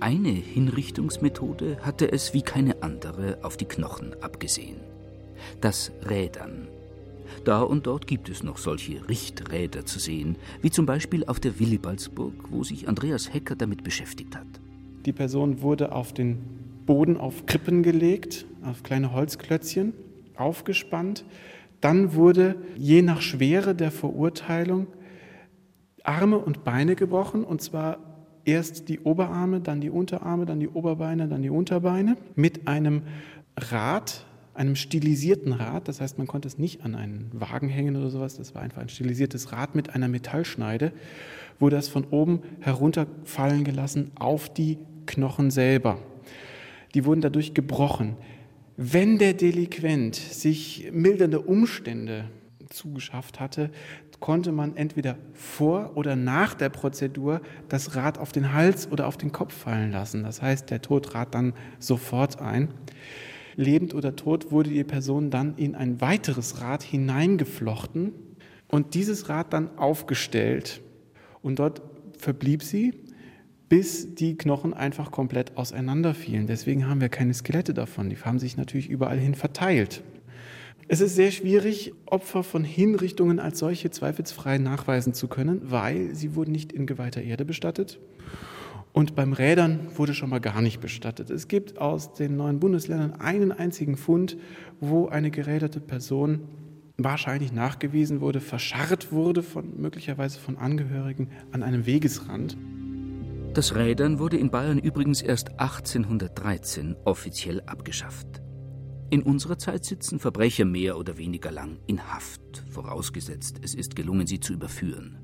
[0.00, 4.80] Eine Hinrichtungsmethode hatte es wie keine andere auf die Knochen abgesehen.
[5.60, 6.68] Das Rädern.
[7.44, 11.60] Da und dort gibt es noch solche Richträder zu sehen, wie zum Beispiel auf der
[11.60, 14.46] Willibaldsburg, wo sich Andreas Hecker damit beschäftigt hat.
[15.04, 16.38] Die Person wurde auf den
[16.86, 19.92] Boden auf Krippen gelegt, auf kleine Holzklötzchen,
[20.34, 21.26] aufgespannt.
[21.82, 24.86] Dann wurde je nach Schwere der Verurteilung
[26.04, 27.98] Arme und Beine gebrochen, und zwar
[28.50, 33.02] erst die Oberarme, dann die Unterarme, dann die Oberbeine, dann die Unterbeine mit einem
[33.56, 35.88] Rad, einem stilisierten Rad.
[35.88, 38.36] Das heißt, man konnte es nicht an einen Wagen hängen oder sowas.
[38.36, 40.92] Das war einfach ein stilisiertes Rad mit einer Metallschneide,
[41.58, 45.98] wurde das von oben herunterfallen gelassen auf die Knochen selber.
[46.94, 48.16] Die wurden dadurch gebrochen.
[48.76, 52.24] Wenn der Delinquent sich mildernde Umstände
[52.70, 53.70] zugeschafft hatte,
[54.20, 59.16] konnte man entweder vor oder nach der Prozedur das Rad auf den Hals oder auf
[59.16, 60.22] den Kopf fallen lassen.
[60.22, 62.68] Das heißt, der Tod trat dann sofort ein.
[63.56, 68.12] Lebend oder tot wurde die Person dann in ein weiteres Rad hineingeflochten.
[68.68, 70.80] und dieses Rad dann aufgestellt.
[71.42, 71.82] Und dort
[72.16, 72.94] verblieb sie,
[73.68, 76.46] bis die Knochen einfach komplett auseinanderfielen.
[76.46, 78.10] Deswegen haben wir keine Skelette davon.
[78.10, 80.04] Die haben sich natürlich überall hin verteilt.
[80.92, 86.34] Es ist sehr schwierig, Opfer von Hinrichtungen als solche zweifelsfrei nachweisen zu können, weil sie
[86.34, 88.00] wurden nicht in geweihter Erde bestattet.
[88.92, 91.30] Und beim Rädern wurde schon mal gar nicht bestattet.
[91.30, 94.36] Es gibt aus den neuen Bundesländern einen einzigen Fund,
[94.80, 96.40] wo eine geräderte Person
[96.96, 102.56] wahrscheinlich nachgewiesen wurde, verscharrt wurde, von, möglicherweise von Angehörigen an einem Wegesrand.
[103.54, 108.42] Das Rädern wurde in Bayern übrigens erst 1813 offiziell abgeschafft.
[109.10, 114.28] In unserer Zeit sitzen Verbrecher mehr oder weniger lang in Haft, vorausgesetzt, es ist gelungen,
[114.28, 115.18] sie zu überführen.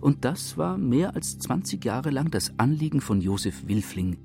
[0.00, 4.16] Und das war mehr als 20 Jahre lang das Anliegen von Josef Wilfling.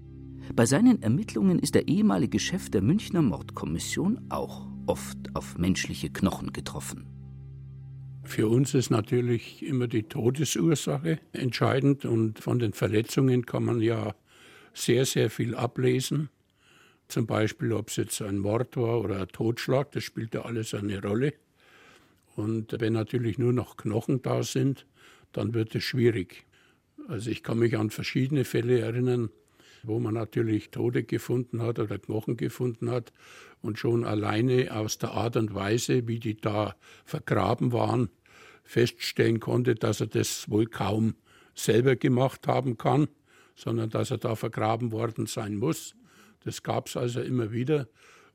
[0.56, 6.54] Bei seinen Ermittlungen ist der ehemalige Chef der Münchner Mordkommission auch oft auf menschliche Knochen
[6.54, 7.06] getroffen.
[8.24, 14.16] Für uns ist natürlich immer die Todesursache entscheidend und von den Verletzungen kann man ja
[14.74, 16.30] sehr, sehr viel ablesen.
[17.12, 20.74] Zum Beispiel, ob es jetzt ein Mord war oder ein Totschlag, das spielt ja alles
[20.74, 21.34] eine Rolle.
[22.38, 24.86] Und wenn natürlich nur noch Knochen da sind,
[25.34, 26.46] dann wird es schwierig.
[27.10, 29.30] Also ich kann mich an verschiedene Fälle erinnern,
[29.84, 33.12] wo man natürlich Tode gefunden hat oder Knochen gefunden hat
[33.62, 38.10] und schon alleine aus der Art und Weise, wie die da vergraben waren,
[38.64, 41.16] feststellen konnte, dass er das wohl kaum
[41.56, 43.10] selber gemacht haben kann,
[43.54, 45.94] sondern dass er da vergraben worden sein muss.
[46.44, 47.88] Das gab es also immer wieder.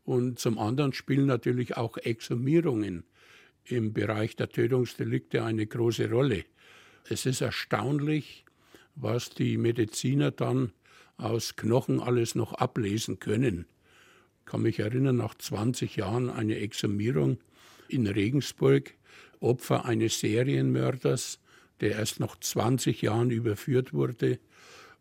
[0.04, 3.04] Und zum anderen spielen natürlich auch Exhumierungen
[3.64, 6.44] im Bereich der Tötungsdelikte eine große Rolle.
[7.08, 8.44] Es ist erstaunlich,
[8.94, 10.72] was die Mediziner dann
[11.16, 13.66] aus Knochen alles noch ablesen können.
[14.40, 17.38] Ich kann mich erinnern, nach 20 Jahren eine Exhumierung
[17.88, 18.94] in Regensburg,
[19.40, 21.40] Opfer eines Serienmörders,
[21.80, 24.38] der erst nach 20 Jahren überführt wurde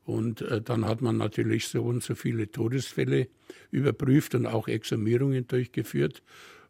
[0.06, 3.28] und äh, dann hat man natürlich so und so viele Todesfälle
[3.72, 6.22] überprüft und auch Exhumierungen durchgeführt.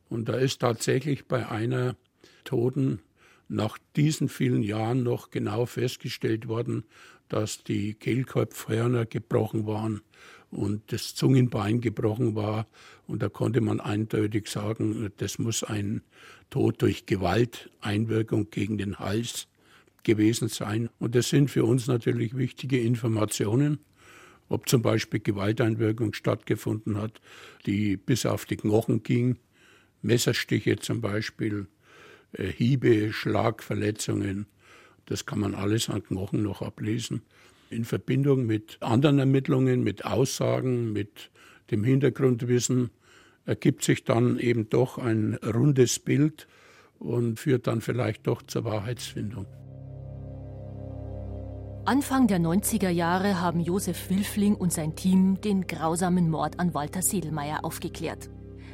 [0.09, 1.95] Und da ist tatsächlich bei einer
[2.45, 3.01] Toten
[3.47, 6.85] nach diesen vielen Jahren noch genau festgestellt worden,
[7.27, 10.01] dass die Kehlkopfhörner gebrochen waren
[10.49, 12.67] und das Zungenbein gebrochen war.
[13.07, 16.01] Und da konnte man eindeutig sagen, das muss ein
[16.49, 19.47] Tod durch Gewalteinwirkung gegen den Hals
[20.05, 20.89] gewesen sein.
[20.99, 23.79] Und das sind für uns natürlich wichtige Informationen,
[24.47, 27.19] ob zum Beispiel Gewalteinwirkung stattgefunden hat,
[27.65, 29.37] die bis auf die Knochen ging,
[30.01, 31.67] Messerstiche zum Beispiel,
[32.33, 34.45] äh, Hiebe, Schlagverletzungen.
[35.07, 37.21] Das kann man alles an Knochen noch ablesen.
[37.69, 41.31] In Verbindung mit anderen Ermittlungen, mit Aussagen, mit
[41.71, 42.91] dem Hintergrundwissen
[43.45, 46.47] ergibt sich dann eben doch ein rundes Bild
[46.99, 49.45] und führt dann vielleicht doch zur Wahrheitsfindung.
[51.87, 57.03] Anfang der 90er Jahre haben Josef Wilfling und sein Team den grausamen Mord an Walter
[57.03, 58.31] Sedelmeier aufgeklärt.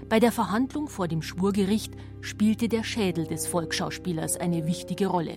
[0.08, 5.36] Bei der Verhandlung vor dem Schwurgericht spielte der Schädel des Volksschauspielers eine wichtige Rolle.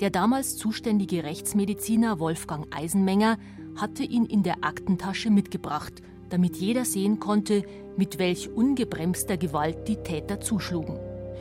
[0.00, 3.36] Der damals zuständige Rechtsmediziner Wolfgang Eisenmenger
[3.76, 6.00] hatte ihn in der Aktentasche mitgebracht,
[6.30, 7.64] damit jeder sehen konnte,
[7.98, 10.98] mit welch ungebremster Gewalt die Täter zuschlugen.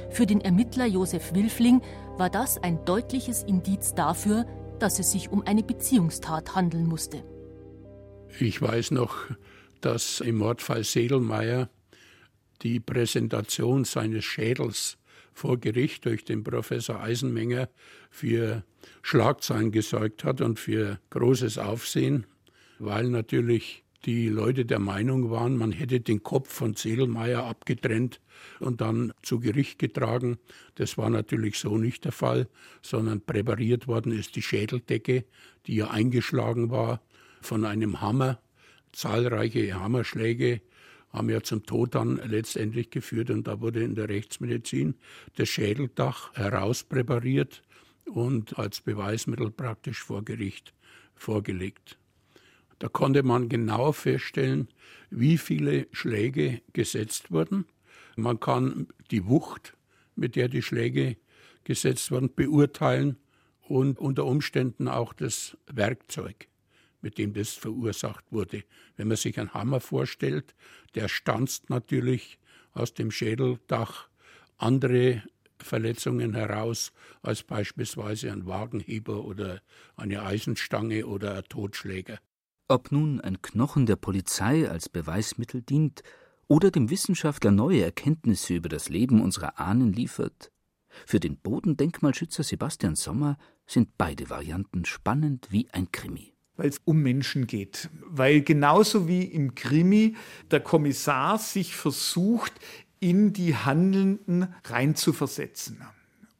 [0.09, 1.81] Für den Ermittler Josef Wilfling
[2.17, 4.45] war das ein deutliches Indiz dafür,
[4.83, 7.23] dass es sich um eine Beziehungstat handeln musste.
[8.37, 9.15] Ich weiß noch,
[9.79, 11.69] dass im Mordfall Sedelmeier
[12.63, 14.97] die Präsentation seines Schädels
[15.33, 17.69] vor Gericht durch den Professor Eisenmenger
[18.11, 18.65] für
[19.01, 22.25] Schlagzeilen gesorgt hat und für großes Aufsehen,
[22.77, 28.19] weil natürlich die Leute der Meinung waren, man hätte den Kopf von Sedelmeier abgetrennt
[28.59, 30.37] und dann zu Gericht getragen.
[30.75, 32.47] Das war natürlich so nicht der Fall,
[32.81, 35.25] sondern präpariert worden ist die Schädeldecke,
[35.67, 37.01] die ja eingeschlagen war
[37.41, 38.39] von einem Hammer.
[38.91, 40.61] Zahlreiche Hammerschläge
[41.09, 44.95] haben ja zum Tod dann letztendlich geführt und da wurde in der Rechtsmedizin
[45.35, 47.63] das Schädeldach herauspräpariert
[48.05, 50.73] und als Beweismittel praktisch vor Gericht
[51.15, 51.97] vorgelegt.
[52.83, 54.67] Da konnte man genau feststellen,
[55.09, 57.63] wie viele Schläge gesetzt wurden.
[58.17, 59.77] Man kann die Wucht,
[60.17, 61.15] mit der die Schläge
[61.63, 63.15] gesetzt wurden, beurteilen
[63.61, 66.49] und unter Umständen auch das Werkzeug,
[66.99, 68.65] mit dem das verursacht wurde.
[68.97, 70.53] Wenn man sich einen Hammer vorstellt,
[70.93, 72.37] der stanzt natürlich
[72.73, 74.09] aus dem Schädeldach
[74.57, 75.23] andere
[75.57, 79.61] Verletzungen heraus als beispielsweise ein Wagenheber oder
[79.95, 82.19] eine Eisenstange oder ein Totschläger.
[82.73, 86.01] Ob nun ein Knochen der Polizei als Beweismittel dient
[86.47, 90.51] oder dem Wissenschaftler neue Erkenntnisse über das Leben unserer Ahnen liefert,
[91.05, 96.33] Für den Bodendenkmalschützer Sebastian Sommer sind beide Varianten spannend wie ein Krimi.
[96.55, 97.91] Weil es um Menschen geht.
[98.07, 100.15] Weil genauso wie im Krimi
[100.49, 102.53] der Kommissar sich versucht,
[102.99, 105.83] in die Handelnden reinzuversetzen.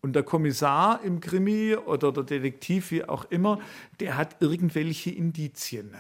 [0.02, 3.60] Und der Kommissar im Krimi oder der Detektiv, wie auch immer,
[4.00, 5.94] der hat irgendwelche Indizien.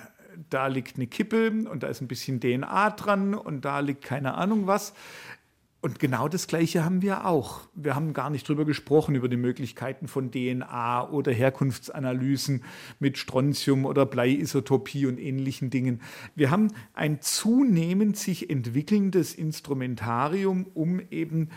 [0.49, 4.35] Da liegt eine Kippe und da ist ein bisschen DNA dran und da liegt keine
[4.35, 4.93] Ahnung was.
[5.83, 7.67] Und genau das Gleiche haben wir auch.
[7.75, 12.63] Wir haben gar nicht drüber gesprochen, über die Möglichkeiten von DNA oder Herkunftsanalysen
[12.99, 15.99] mit Strontium oder Bleiisotopie und ähnlichen Dingen.
[16.35, 21.49] Wir haben ein zunehmend sich entwickelndes Instrumentarium, um eben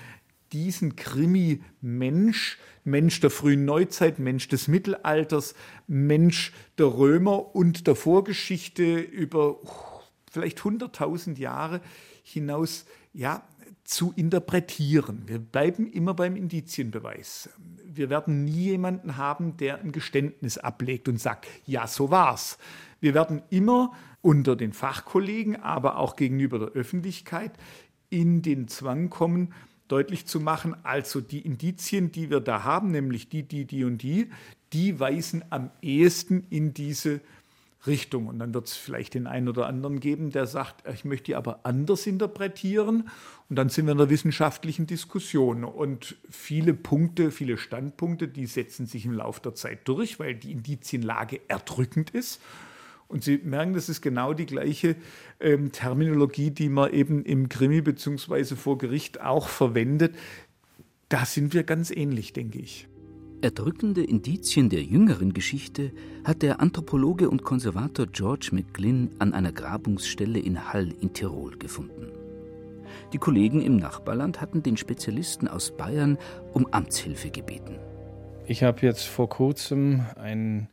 [0.53, 5.55] diesen Krimi-Mensch, Mensch der frühen Neuzeit, Mensch des Mittelalters,
[5.87, 9.59] Mensch der Römer und der Vorgeschichte über
[10.31, 11.81] vielleicht 100.000 Jahre
[12.23, 13.43] hinaus, ja,
[13.85, 15.23] zu interpretieren.
[15.27, 17.49] Wir bleiben immer beim Indizienbeweis.
[17.85, 22.59] Wir werden nie jemanden haben, der ein Geständnis ablegt und sagt, ja, so war's.
[23.01, 23.93] Wir werden immer
[24.23, 27.53] unter den Fachkollegen, aber auch gegenüber der Öffentlichkeit
[28.11, 29.55] in den Zwang kommen,
[29.89, 34.03] deutlich zu machen, also die Indizien, die wir da haben, nämlich die, die, die und
[34.03, 34.31] die,
[34.73, 37.21] die weisen am ehesten in diese
[37.87, 38.27] Richtung.
[38.27, 41.37] Und dann wird es vielleicht den einen oder anderen geben, der sagt, ich möchte die
[41.37, 43.09] aber anders interpretieren.
[43.49, 45.65] Und dann sind wir in der wissenschaftlichen Diskussion.
[45.65, 50.53] Und viele Punkte, viele Standpunkte, die setzen sich im Laufe der Zeit durch, weil die
[50.53, 52.41] Indizienlage erdrückend ist.
[53.09, 54.97] Und Sie merken, das ist genau die gleiche
[55.41, 58.57] ähm, Terminologie, die man eben im Krimi bzw.
[58.57, 60.15] vor Gericht auch verwendet.
[61.09, 62.89] Da sind wir ganz ähnlich, denke ich.
[63.43, 65.93] Erdrückende Indizien der jüngeren Geschichte
[66.25, 72.11] hat der Anthropologe und Konservator George McGlynn an einer Grabungsstelle in Hall in Tirol gefunden.
[73.13, 76.19] Die Kollegen im Nachbarland hatten den Spezialisten aus Bayern
[76.55, 77.79] um Amtshilfe gebeten.
[78.47, 80.69] Ich habe jetzt vor kurzem ein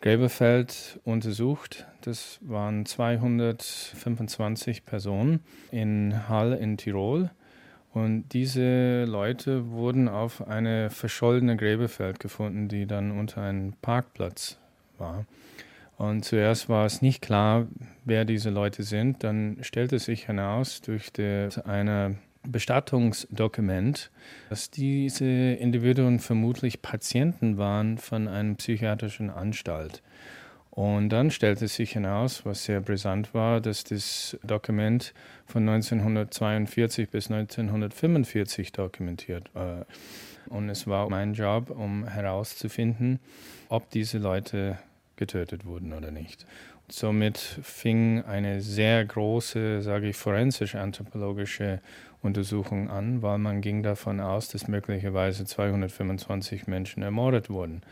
[0.00, 1.86] Gräberfeld untersucht.
[2.02, 5.40] Das waren 225 Personen
[5.70, 7.30] in Hall in Tirol.
[7.92, 14.58] Und diese Leute wurden auf eine verschollene Gräberfeld gefunden, die dann unter einem Parkplatz
[14.98, 15.24] war.
[15.96, 17.66] Und zuerst war es nicht klar,
[18.04, 19.24] wer diese Leute sind.
[19.24, 21.10] Dann stellte sich hinaus durch
[21.64, 22.18] ein
[22.50, 24.10] Bestattungsdokument,
[24.48, 30.02] dass diese Individuen vermutlich Patienten waren von einer psychiatrischen Anstalt.
[30.70, 35.12] Und dann stellte sich hinaus, was sehr brisant war, dass das Dokument
[35.44, 39.86] von 1942 bis 1945 dokumentiert war.
[40.48, 43.18] Und es war mein Job, um herauszufinden,
[43.68, 44.78] ob diese Leute
[45.16, 46.46] getötet wurden oder nicht.
[46.90, 51.80] Somit fing eine sehr große, sage ich, forensisch-anthropologische
[52.22, 57.82] Untersuchung an, weil man ging davon aus, dass möglicherweise 225 Menschen ermordet wurden.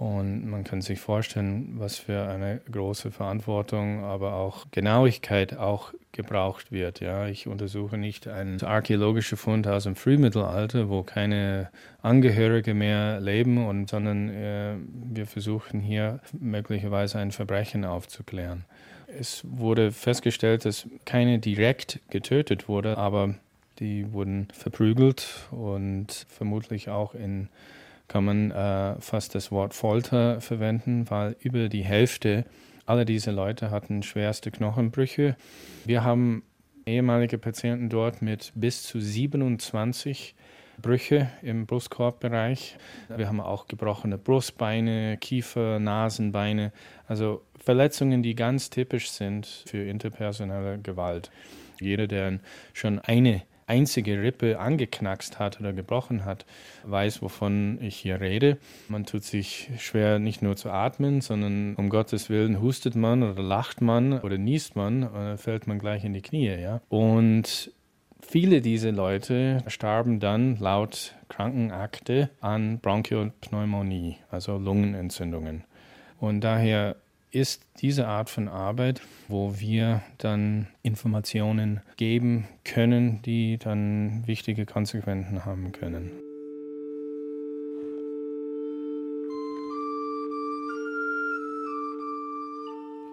[0.00, 6.72] Und man kann sich vorstellen, was für eine große Verantwortung, aber auch Genauigkeit auch gebraucht
[6.72, 7.00] wird.
[7.00, 11.68] Ja, ich untersuche nicht einen archäologischen Fund aus dem Frühmittelalter, wo keine
[12.00, 14.76] Angehörige mehr leben, und, sondern äh,
[15.12, 18.64] wir versuchen hier möglicherweise ein Verbrechen aufzuklären.
[19.06, 23.34] Es wurde festgestellt, dass keine direkt getötet wurde, aber
[23.80, 27.50] die wurden verprügelt und vermutlich auch in
[28.10, 32.44] kann man äh, fast das Wort Folter verwenden, weil über die Hälfte
[32.84, 35.36] aller dieser Leute hatten schwerste Knochenbrüche.
[35.84, 36.42] Wir haben
[36.86, 40.34] ehemalige Patienten dort mit bis zu 27
[40.82, 42.78] Brüche im Brustkorbbereich.
[43.16, 46.72] Wir haben auch gebrochene Brustbeine, Kiefer, Nasenbeine,
[47.06, 51.30] also Verletzungen, die ganz typisch sind für interpersonelle Gewalt.
[51.80, 52.40] Jeder, der
[52.72, 56.44] schon eine einzige Rippe angeknackst hat oder gebrochen hat,
[56.84, 58.58] weiß, wovon ich hier rede.
[58.88, 63.40] Man tut sich schwer, nicht nur zu atmen, sondern um Gottes Willen hustet man oder
[63.42, 66.60] lacht man oder niest man, äh, fällt man gleich in die Knie.
[66.60, 66.80] Ja?
[66.88, 67.72] Und
[68.20, 75.62] viele dieser Leute starben dann laut Krankenakte an Bronchiopneumonie, also Lungenentzündungen.
[76.18, 76.96] Und daher
[77.30, 85.44] ist diese Art von Arbeit, wo wir dann Informationen geben können, die dann wichtige Konsequenzen
[85.44, 86.10] haben können.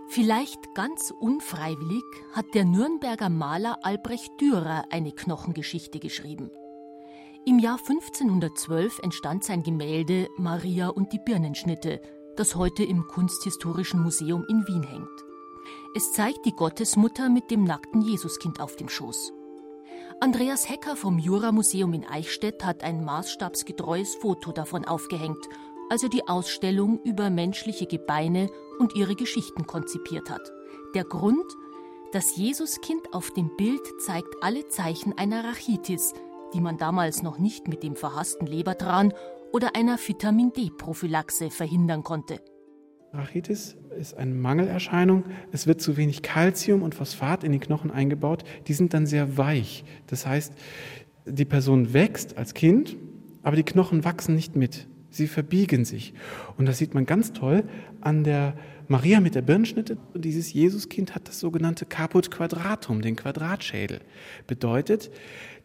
[0.10, 6.50] Vielleicht ganz unfreiwillig hat der Nürnberger Maler Albrecht Dürer eine Knochengeschichte geschrieben.
[7.46, 12.02] Im Jahr 1512 entstand sein Gemälde Maria und die Birnenschnitte,
[12.38, 15.26] das heute im Kunsthistorischen Museum in Wien hängt.
[15.96, 19.34] Es zeigt die Gottesmutter mit dem nackten Jesuskind auf dem Schoß.
[20.20, 25.44] Andreas Hecker vom Juramuseum in Eichstätt hat ein maßstabsgetreues Foto davon aufgehängt,
[25.90, 30.52] als er die Ausstellung über menschliche Gebeine und ihre Geschichten konzipiert hat.
[30.94, 31.46] Der Grund?
[32.14, 36.14] Das Jesuskind auf dem Bild zeigt alle Zeichen einer Rachitis,
[36.54, 39.14] die man damals noch nicht mit dem verhassten Lebertran
[39.54, 42.40] oder einer Vitamin D-Prophylaxe verhindern konnte.
[43.14, 45.24] Rachitis ist eine Mangelerscheinung.
[45.52, 48.44] Es wird zu wenig Kalzium und Phosphat in die Knochen eingebaut.
[48.68, 49.86] Die sind dann sehr weich.
[50.08, 50.54] Das heißt,
[51.26, 52.98] die Person wächst als Kind,
[53.44, 54.88] aber die Knochen wachsen nicht mit.
[55.10, 56.14] Sie verbiegen sich.
[56.58, 57.64] Und das sieht man ganz toll
[58.02, 58.56] an der
[58.88, 59.98] Maria mit der Birnschnitte.
[60.14, 64.02] Dieses Jesuskind hat das sogenannte Caput Quadratum, den Quadratschädel.
[64.48, 65.12] Bedeutet,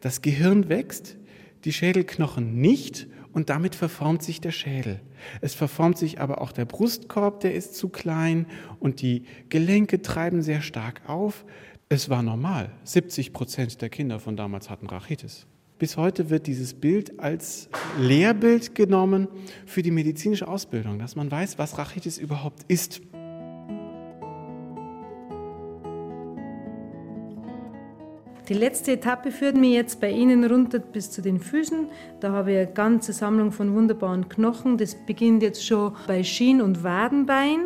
[0.01, 1.17] das Gehirn wächst,
[1.65, 5.01] die Schädelknochen nicht und damit verformt sich der Schädel.
[5.41, 8.47] Es verformt sich aber auch der Brustkorb, der ist zu klein
[8.81, 11.45] und die Gelenke treiben sehr stark auf.
[11.89, 12.71] Es war normal.
[12.85, 15.47] 70 Prozent der Kinder von damals hatten Rachitis.
[15.79, 17.69] Bis heute wird dieses Bild als
[17.99, 19.27] Lehrbild genommen
[19.67, 23.01] für die medizinische Ausbildung, dass man weiß, was Rachitis überhaupt ist.
[28.53, 31.87] Die letzte Etappe führt mich jetzt bei Ihnen runter bis zu den Füßen.
[32.21, 34.77] Da habe ich eine ganze Sammlung von wunderbaren Knochen.
[34.77, 37.61] Das beginnt jetzt schon bei Schien- und Wadenbein.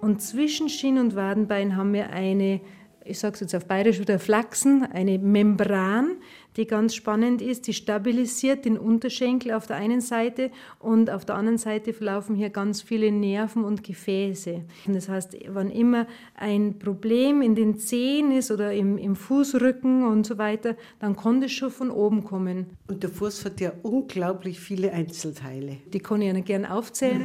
[0.00, 2.60] Und zwischen Schien- und Wadenbein haben wir eine,
[3.04, 6.16] ich sage es jetzt auf Bayerisch wieder, Flachsen, eine Membran,
[6.56, 7.66] die ganz spannend ist.
[7.66, 12.50] Die stabilisiert den Unterschenkel auf der einen Seite und auf der anderen Seite verlaufen hier
[12.50, 14.62] ganz viele Nerven und Gefäße.
[14.86, 20.04] Und das heißt, wann immer ein Problem in den Zehen ist oder im, im Fußrücken
[20.04, 22.66] und so weiter, dann kann das schon von oben kommen.
[22.88, 25.78] Und der Fuß hat ja unglaublich viele Einzelteile.
[25.92, 27.22] Die kann ich ja nicht gern aufzählen,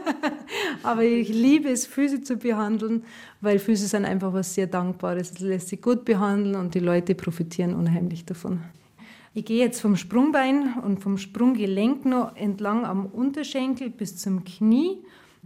[0.82, 3.04] aber ich liebe es, Füße zu behandeln,
[3.40, 5.32] weil Füße sind einfach was sehr Dankbares.
[5.32, 8.60] Es lässt sich gut behandeln und die Leute profitieren unheimlich davon.
[9.32, 14.98] Ich gehe jetzt vom Sprungbein und vom Sprunggelenk noch entlang am Unterschenkel bis zum Knie.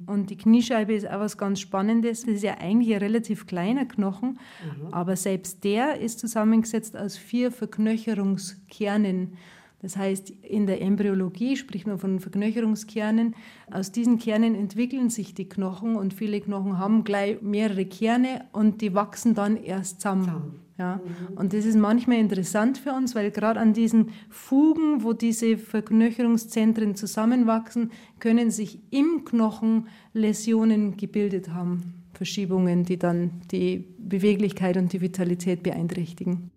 [0.07, 2.23] Und die Kniescheibe ist auch was ganz Spannendes.
[2.23, 4.31] Das ist ja eigentlich ein relativ kleiner Knochen,
[4.63, 4.93] mhm.
[4.93, 9.37] aber selbst der ist zusammengesetzt aus vier Verknöcherungskernen.
[9.85, 13.35] Das heißt, in der Embryologie spricht man von Verknöcherungskernen.
[13.71, 18.81] Aus diesen Kernen entwickeln sich die Knochen und viele Knochen haben gleich mehrere Kerne und
[18.81, 20.55] die wachsen dann erst zusammen.
[20.79, 21.03] Ja.
[21.05, 21.37] Mhm.
[21.37, 26.95] Und das ist manchmal interessant für uns, weil gerade an diesen Fugen, wo diese Verknöcherungszentren
[26.95, 31.93] zusammenwachsen, können sich im Knochen Läsionen gebildet haben.
[32.15, 36.51] Verschiebungen, die dann die Beweglichkeit und die Vitalität beeinträchtigen.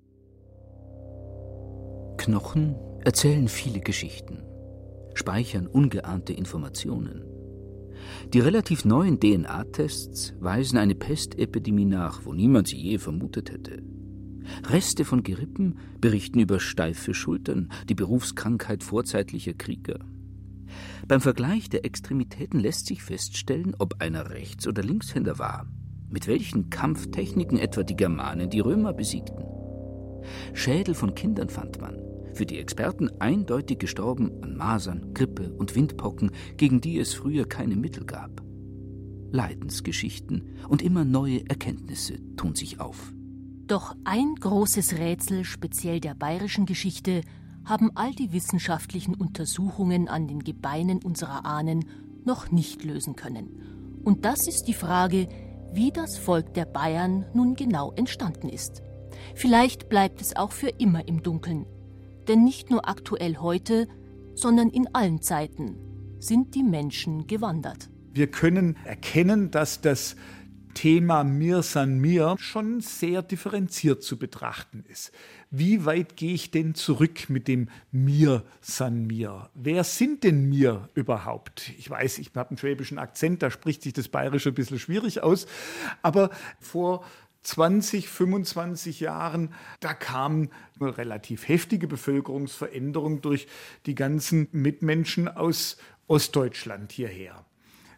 [2.15, 4.43] Knochen erzählen viele Geschichten,
[5.14, 7.24] speichern ungeahnte Informationen.
[8.34, 13.82] Die relativ neuen DNA-Tests weisen eine Pestepidemie nach, wo niemand sie je vermutet hätte.
[14.70, 19.99] Reste von Gerippen berichten über steife Schultern, die Berufskrankheit vorzeitlicher Krieger.
[21.08, 25.66] Beim Vergleich der Extremitäten lässt sich feststellen, ob einer Rechts- oder Linkshänder war,
[26.10, 29.45] mit welchen Kampftechniken etwa die Germanen die Römer besiegten.
[30.53, 32.07] Schädel von Kindern fand man,
[32.38, 37.76] für die Experten eindeutig gestorben an Masern, Grippe und Windpocken, gegen die es früher keine
[37.76, 38.44] Mittel gab.
[39.32, 43.12] Leidensgeschichten und immer neue Erkenntnisse tun sich auf.
[43.66, 47.22] Doch ein großes Rätsel speziell der bayerischen Geschichte
[47.66, 51.84] haben all die wissenschaftlichen Untersuchungen an den Gebeinen unserer Ahnen
[52.24, 54.00] noch nicht lösen können.
[54.06, 55.28] Und das ist die Frage,
[55.74, 58.82] wie das Volk der Bayern nun genau entstanden ist.
[59.36, 61.66] Vielleicht bleibt es auch für immer im Dunkeln.
[62.28, 63.88] Denn nicht nur aktuell heute,
[64.36, 65.78] sondern in allen Zeiten
[66.19, 67.89] sind die Menschen gewandert.
[68.13, 70.15] Wir können erkennen, dass das
[70.73, 75.11] Thema Mir san mir schon sehr differenziert zu betrachten ist.
[75.49, 79.49] Wie weit gehe ich denn zurück mit dem Mir san mir?
[79.55, 81.71] Wer sind denn mir überhaupt?
[81.80, 85.23] Ich weiß, ich habe einen schwäbischen Akzent, da spricht sich das Bayerische ein bisschen schwierig
[85.23, 85.47] aus,
[86.03, 87.03] aber vor
[87.44, 93.48] 20, 25 Jahren, da kam eine relativ heftige Bevölkerungsveränderung durch
[93.86, 95.78] die ganzen Mitmenschen aus
[96.08, 97.46] Ostdeutschland hierher.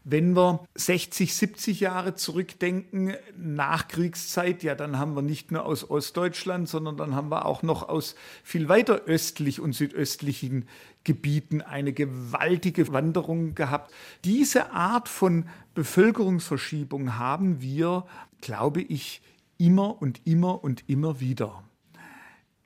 [0.06, 6.70] Wenn wir 60, 70 Jahre zurückdenken, Nachkriegszeit, ja, dann haben wir nicht nur aus Ostdeutschland,
[6.70, 10.68] sondern dann haben wir auch noch aus viel weiter östlich und südöstlichen
[11.04, 13.94] Gebieten eine gewaltige Wanderung gehabt.
[14.24, 18.06] Diese Art von Bevölkerungsverschiebung haben wir,
[18.42, 19.22] glaube ich,
[19.58, 21.64] immer und immer und immer wieder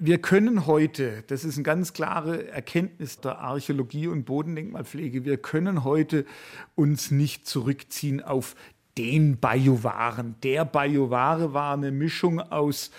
[0.06, 5.86] wir können heute, das ist eine ganz klare Erkenntnis der Archäologie und Bodendenkmalpflege, wir können
[5.86, 6.26] heute
[6.76, 8.56] uns nicht zurückziehen auf
[8.98, 10.36] den Bajuwaren.
[10.44, 12.92] Der Bajuware war eine Mischung aus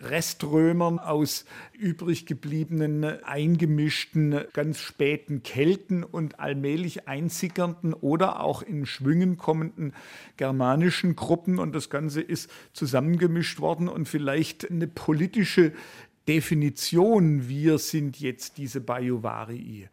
[0.00, 1.44] Reströmern, aus
[1.78, 9.92] übrig gebliebenen, eingemischten, ganz späten Kelten und allmählich einsickernden oder auch in Schwüngen kommenden
[10.36, 11.58] germanischen Gruppen.
[11.58, 15.72] Und das Ganze ist zusammengemischt worden und vielleicht eine politische
[16.28, 19.88] Definition, wir sind jetzt diese Bajuwarii.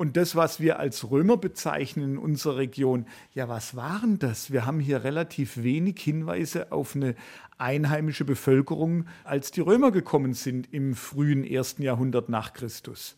[0.00, 4.50] Und das, was wir als Römer bezeichnen in unserer Region, ja, was waren das?
[4.50, 7.14] Wir haben hier relativ wenig Hinweise auf eine
[7.58, 13.14] einheimische Bevölkerung, als die Römer gekommen sind im frühen ersten Jahrhundert nach Christus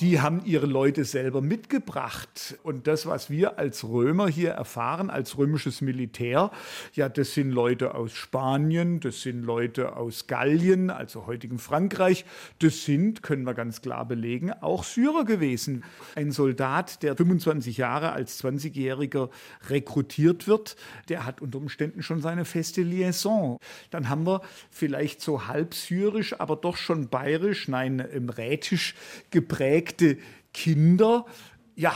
[0.00, 2.58] die haben ihre Leute selber mitgebracht.
[2.62, 6.50] Und das, was wir als Römer hier erfahren, als römisches Militär,
[6.92, 12.26] ja, das sind Leute aus Spanien, das sind Leute aus Gallien, also heutigen Frankreich,
[12.58, 15.82] das sind, können wir ganz klar belegen, auch Syrer gewesen.
[16.14, 19.30] Ein Soldat, der 25 Jahre als 20-Jähriger
[19.70, 20.76] rekrutiert wird,
[21.08, 23.58] der hat unter Umständen schon seine feste Liaison.
[23.90, 28.94] Dann haben wir vielleicht so halb syrisch, aber doch schon bayerisch, nein, rätisch
[29.30, 30.18] geprägt geprägte
[30.52, 31.26] Kinder.
[31.74, 31.92] Ja,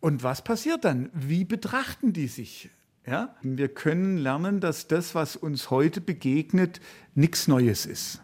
[0.00, 1.10] und was passiert dann?
[1.12, 2.70] Wie betrachten die sich?
[3.06, 3.34] Ja?
[3.42, 6.80] Wir können lernen, dass das, was uns heute begegnet,
[7.14, 8.22] nichts Neues ist.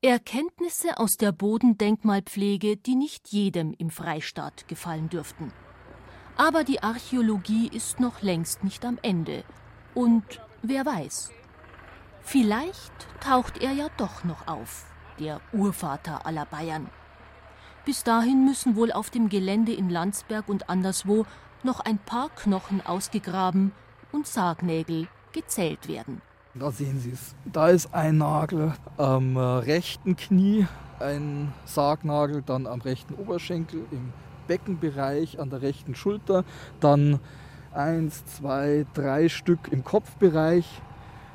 [0.00, 5.52] Erkenntnisse aus der Bodendenkmalpflege, die nicht jedem im Freistaat gefallen dürften.
[6.36, 9.42] Aber die Archäologie ist noch längst nicht am Ende.
[9.94, 11.32] Und wer weiß,
[12.22, 14.86] vielleicht taucht er ja doch noch auf,
[15.18, 16.88] der Urvater aller Bayern.
[17.88, 21.24] Bis dahin müssen wohl auf dem Gelände in Landsberg und anderswo
[21.62, 23.72] noch ein paar Knochen ausgegraben
[24.12, 26.20] und Sargnägel gezählt werden.
[26.52, 27.34] Da sehen Sie es.
[27.50, 30.66] Da ist ein Nagel am äh, rechten Knie,
[31.00, 34.12] ein Sargnagel, dann am rechten Oberschenkel, im
[34.48, 36.44] Beckenbereich, an der rechten Schulter,
[36.80, 37.20] dann
[37.72, 40.82] eins, zwei, drei Stück im Kopfbereich.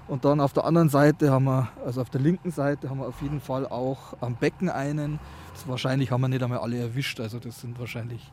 [0.08, 3.08] Und dann auf der anderen Seite haben wir, also auf der linken Seite haben wir
[3.08, 5.20] auf jeden Fall auch am Becken einen,
[5.68, 8.32] wahrscheinlich haben wir nicht einmal alle erwischt, also das sind wahrscheinlich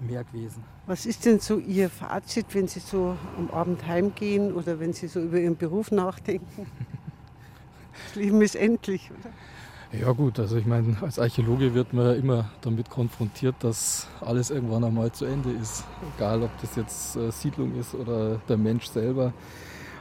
[0.00, 0.62] mehr gewesen.
[0.86, 5.08] Was ist denn so Ihr Fazit, wenn Sie so am Abend heimgehen oder wenn Sie
[5.08, 6.66] so über Ihren Beruf nachdenken?
[8.06, 9.30] Das Leben ist endlich, oder?
[10.00, 14.50] Ja gut, also ich meine, als Archäologe wird man ja immer damit konfrontiert, dass alles
[14.50, 15.84] irgendwann einmal zu Ende ist.
[16.16, 19.32] Egal, ob das jetzt äh, Siedlung ist oder der Mensch selber.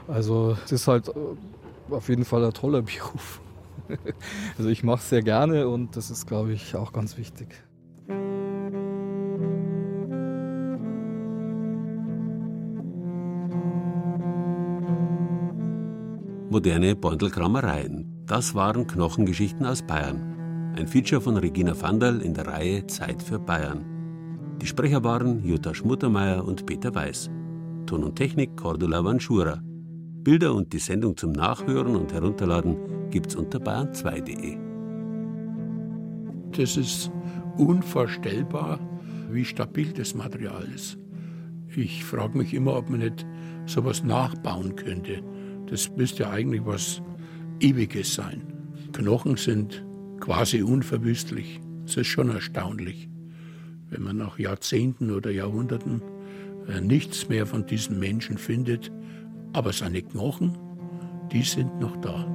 [0.07, 1.11] Also es ist halt äh,
[1.91, 3.39] auf jeden Fall ein toller Beruf.
[4.57, 7.47] Also ich mache es sehr gerne und das ist, glaube ich, auch ganz wichtig.
[16.49, 18.23] Moderne Beutelkrammereien.
[18.27, 20.73] Das waren Knochengeschichten aus Bayern.
[20.77, 23.83] Ein Feature von Regina Vandal in der Reihe Zeit für Bayern.
[24.61, 27.31] Die Sprecher waren Jutta Schmuttermeier und Peter Weiß.
[27.87, 29.61] Ton und Technik Cordula Vanschura.
[29.63, 32.77] Bilder und die Sendung zum Nachhören und Herunterladen
[33.13, 34.57] gibt's unter bayern2.de.
[36.57, 37.11] Das ist
[37.57, 38.79] unvorstellbar,
[39.29, 40.97] wie stabil das Material ist.
[41.75, 43.23] Ich frage mich immer, ob man nicht
[43.67, 45.21] sowas nachbauen könnte.
[45.67, 47.03] Das müsste ja eigentlich was
[47.59, 48.41] Ewiges sein.
[48.93, 49.85] Knochen sind
[50.19, 51.61] quasi unverwüstlich.
[51.85, 53.09] Das ist schon erstaunlich,
[53.91, 56.01] wenn man nach Jahrzehnten oder Jahrhunderten
[56.67, 58.91] äh, nichts mehr von diesen Menschen findet,
[59.53, 60.57] aber seine Knochen,
[61.31, 62.25] die sind noch da.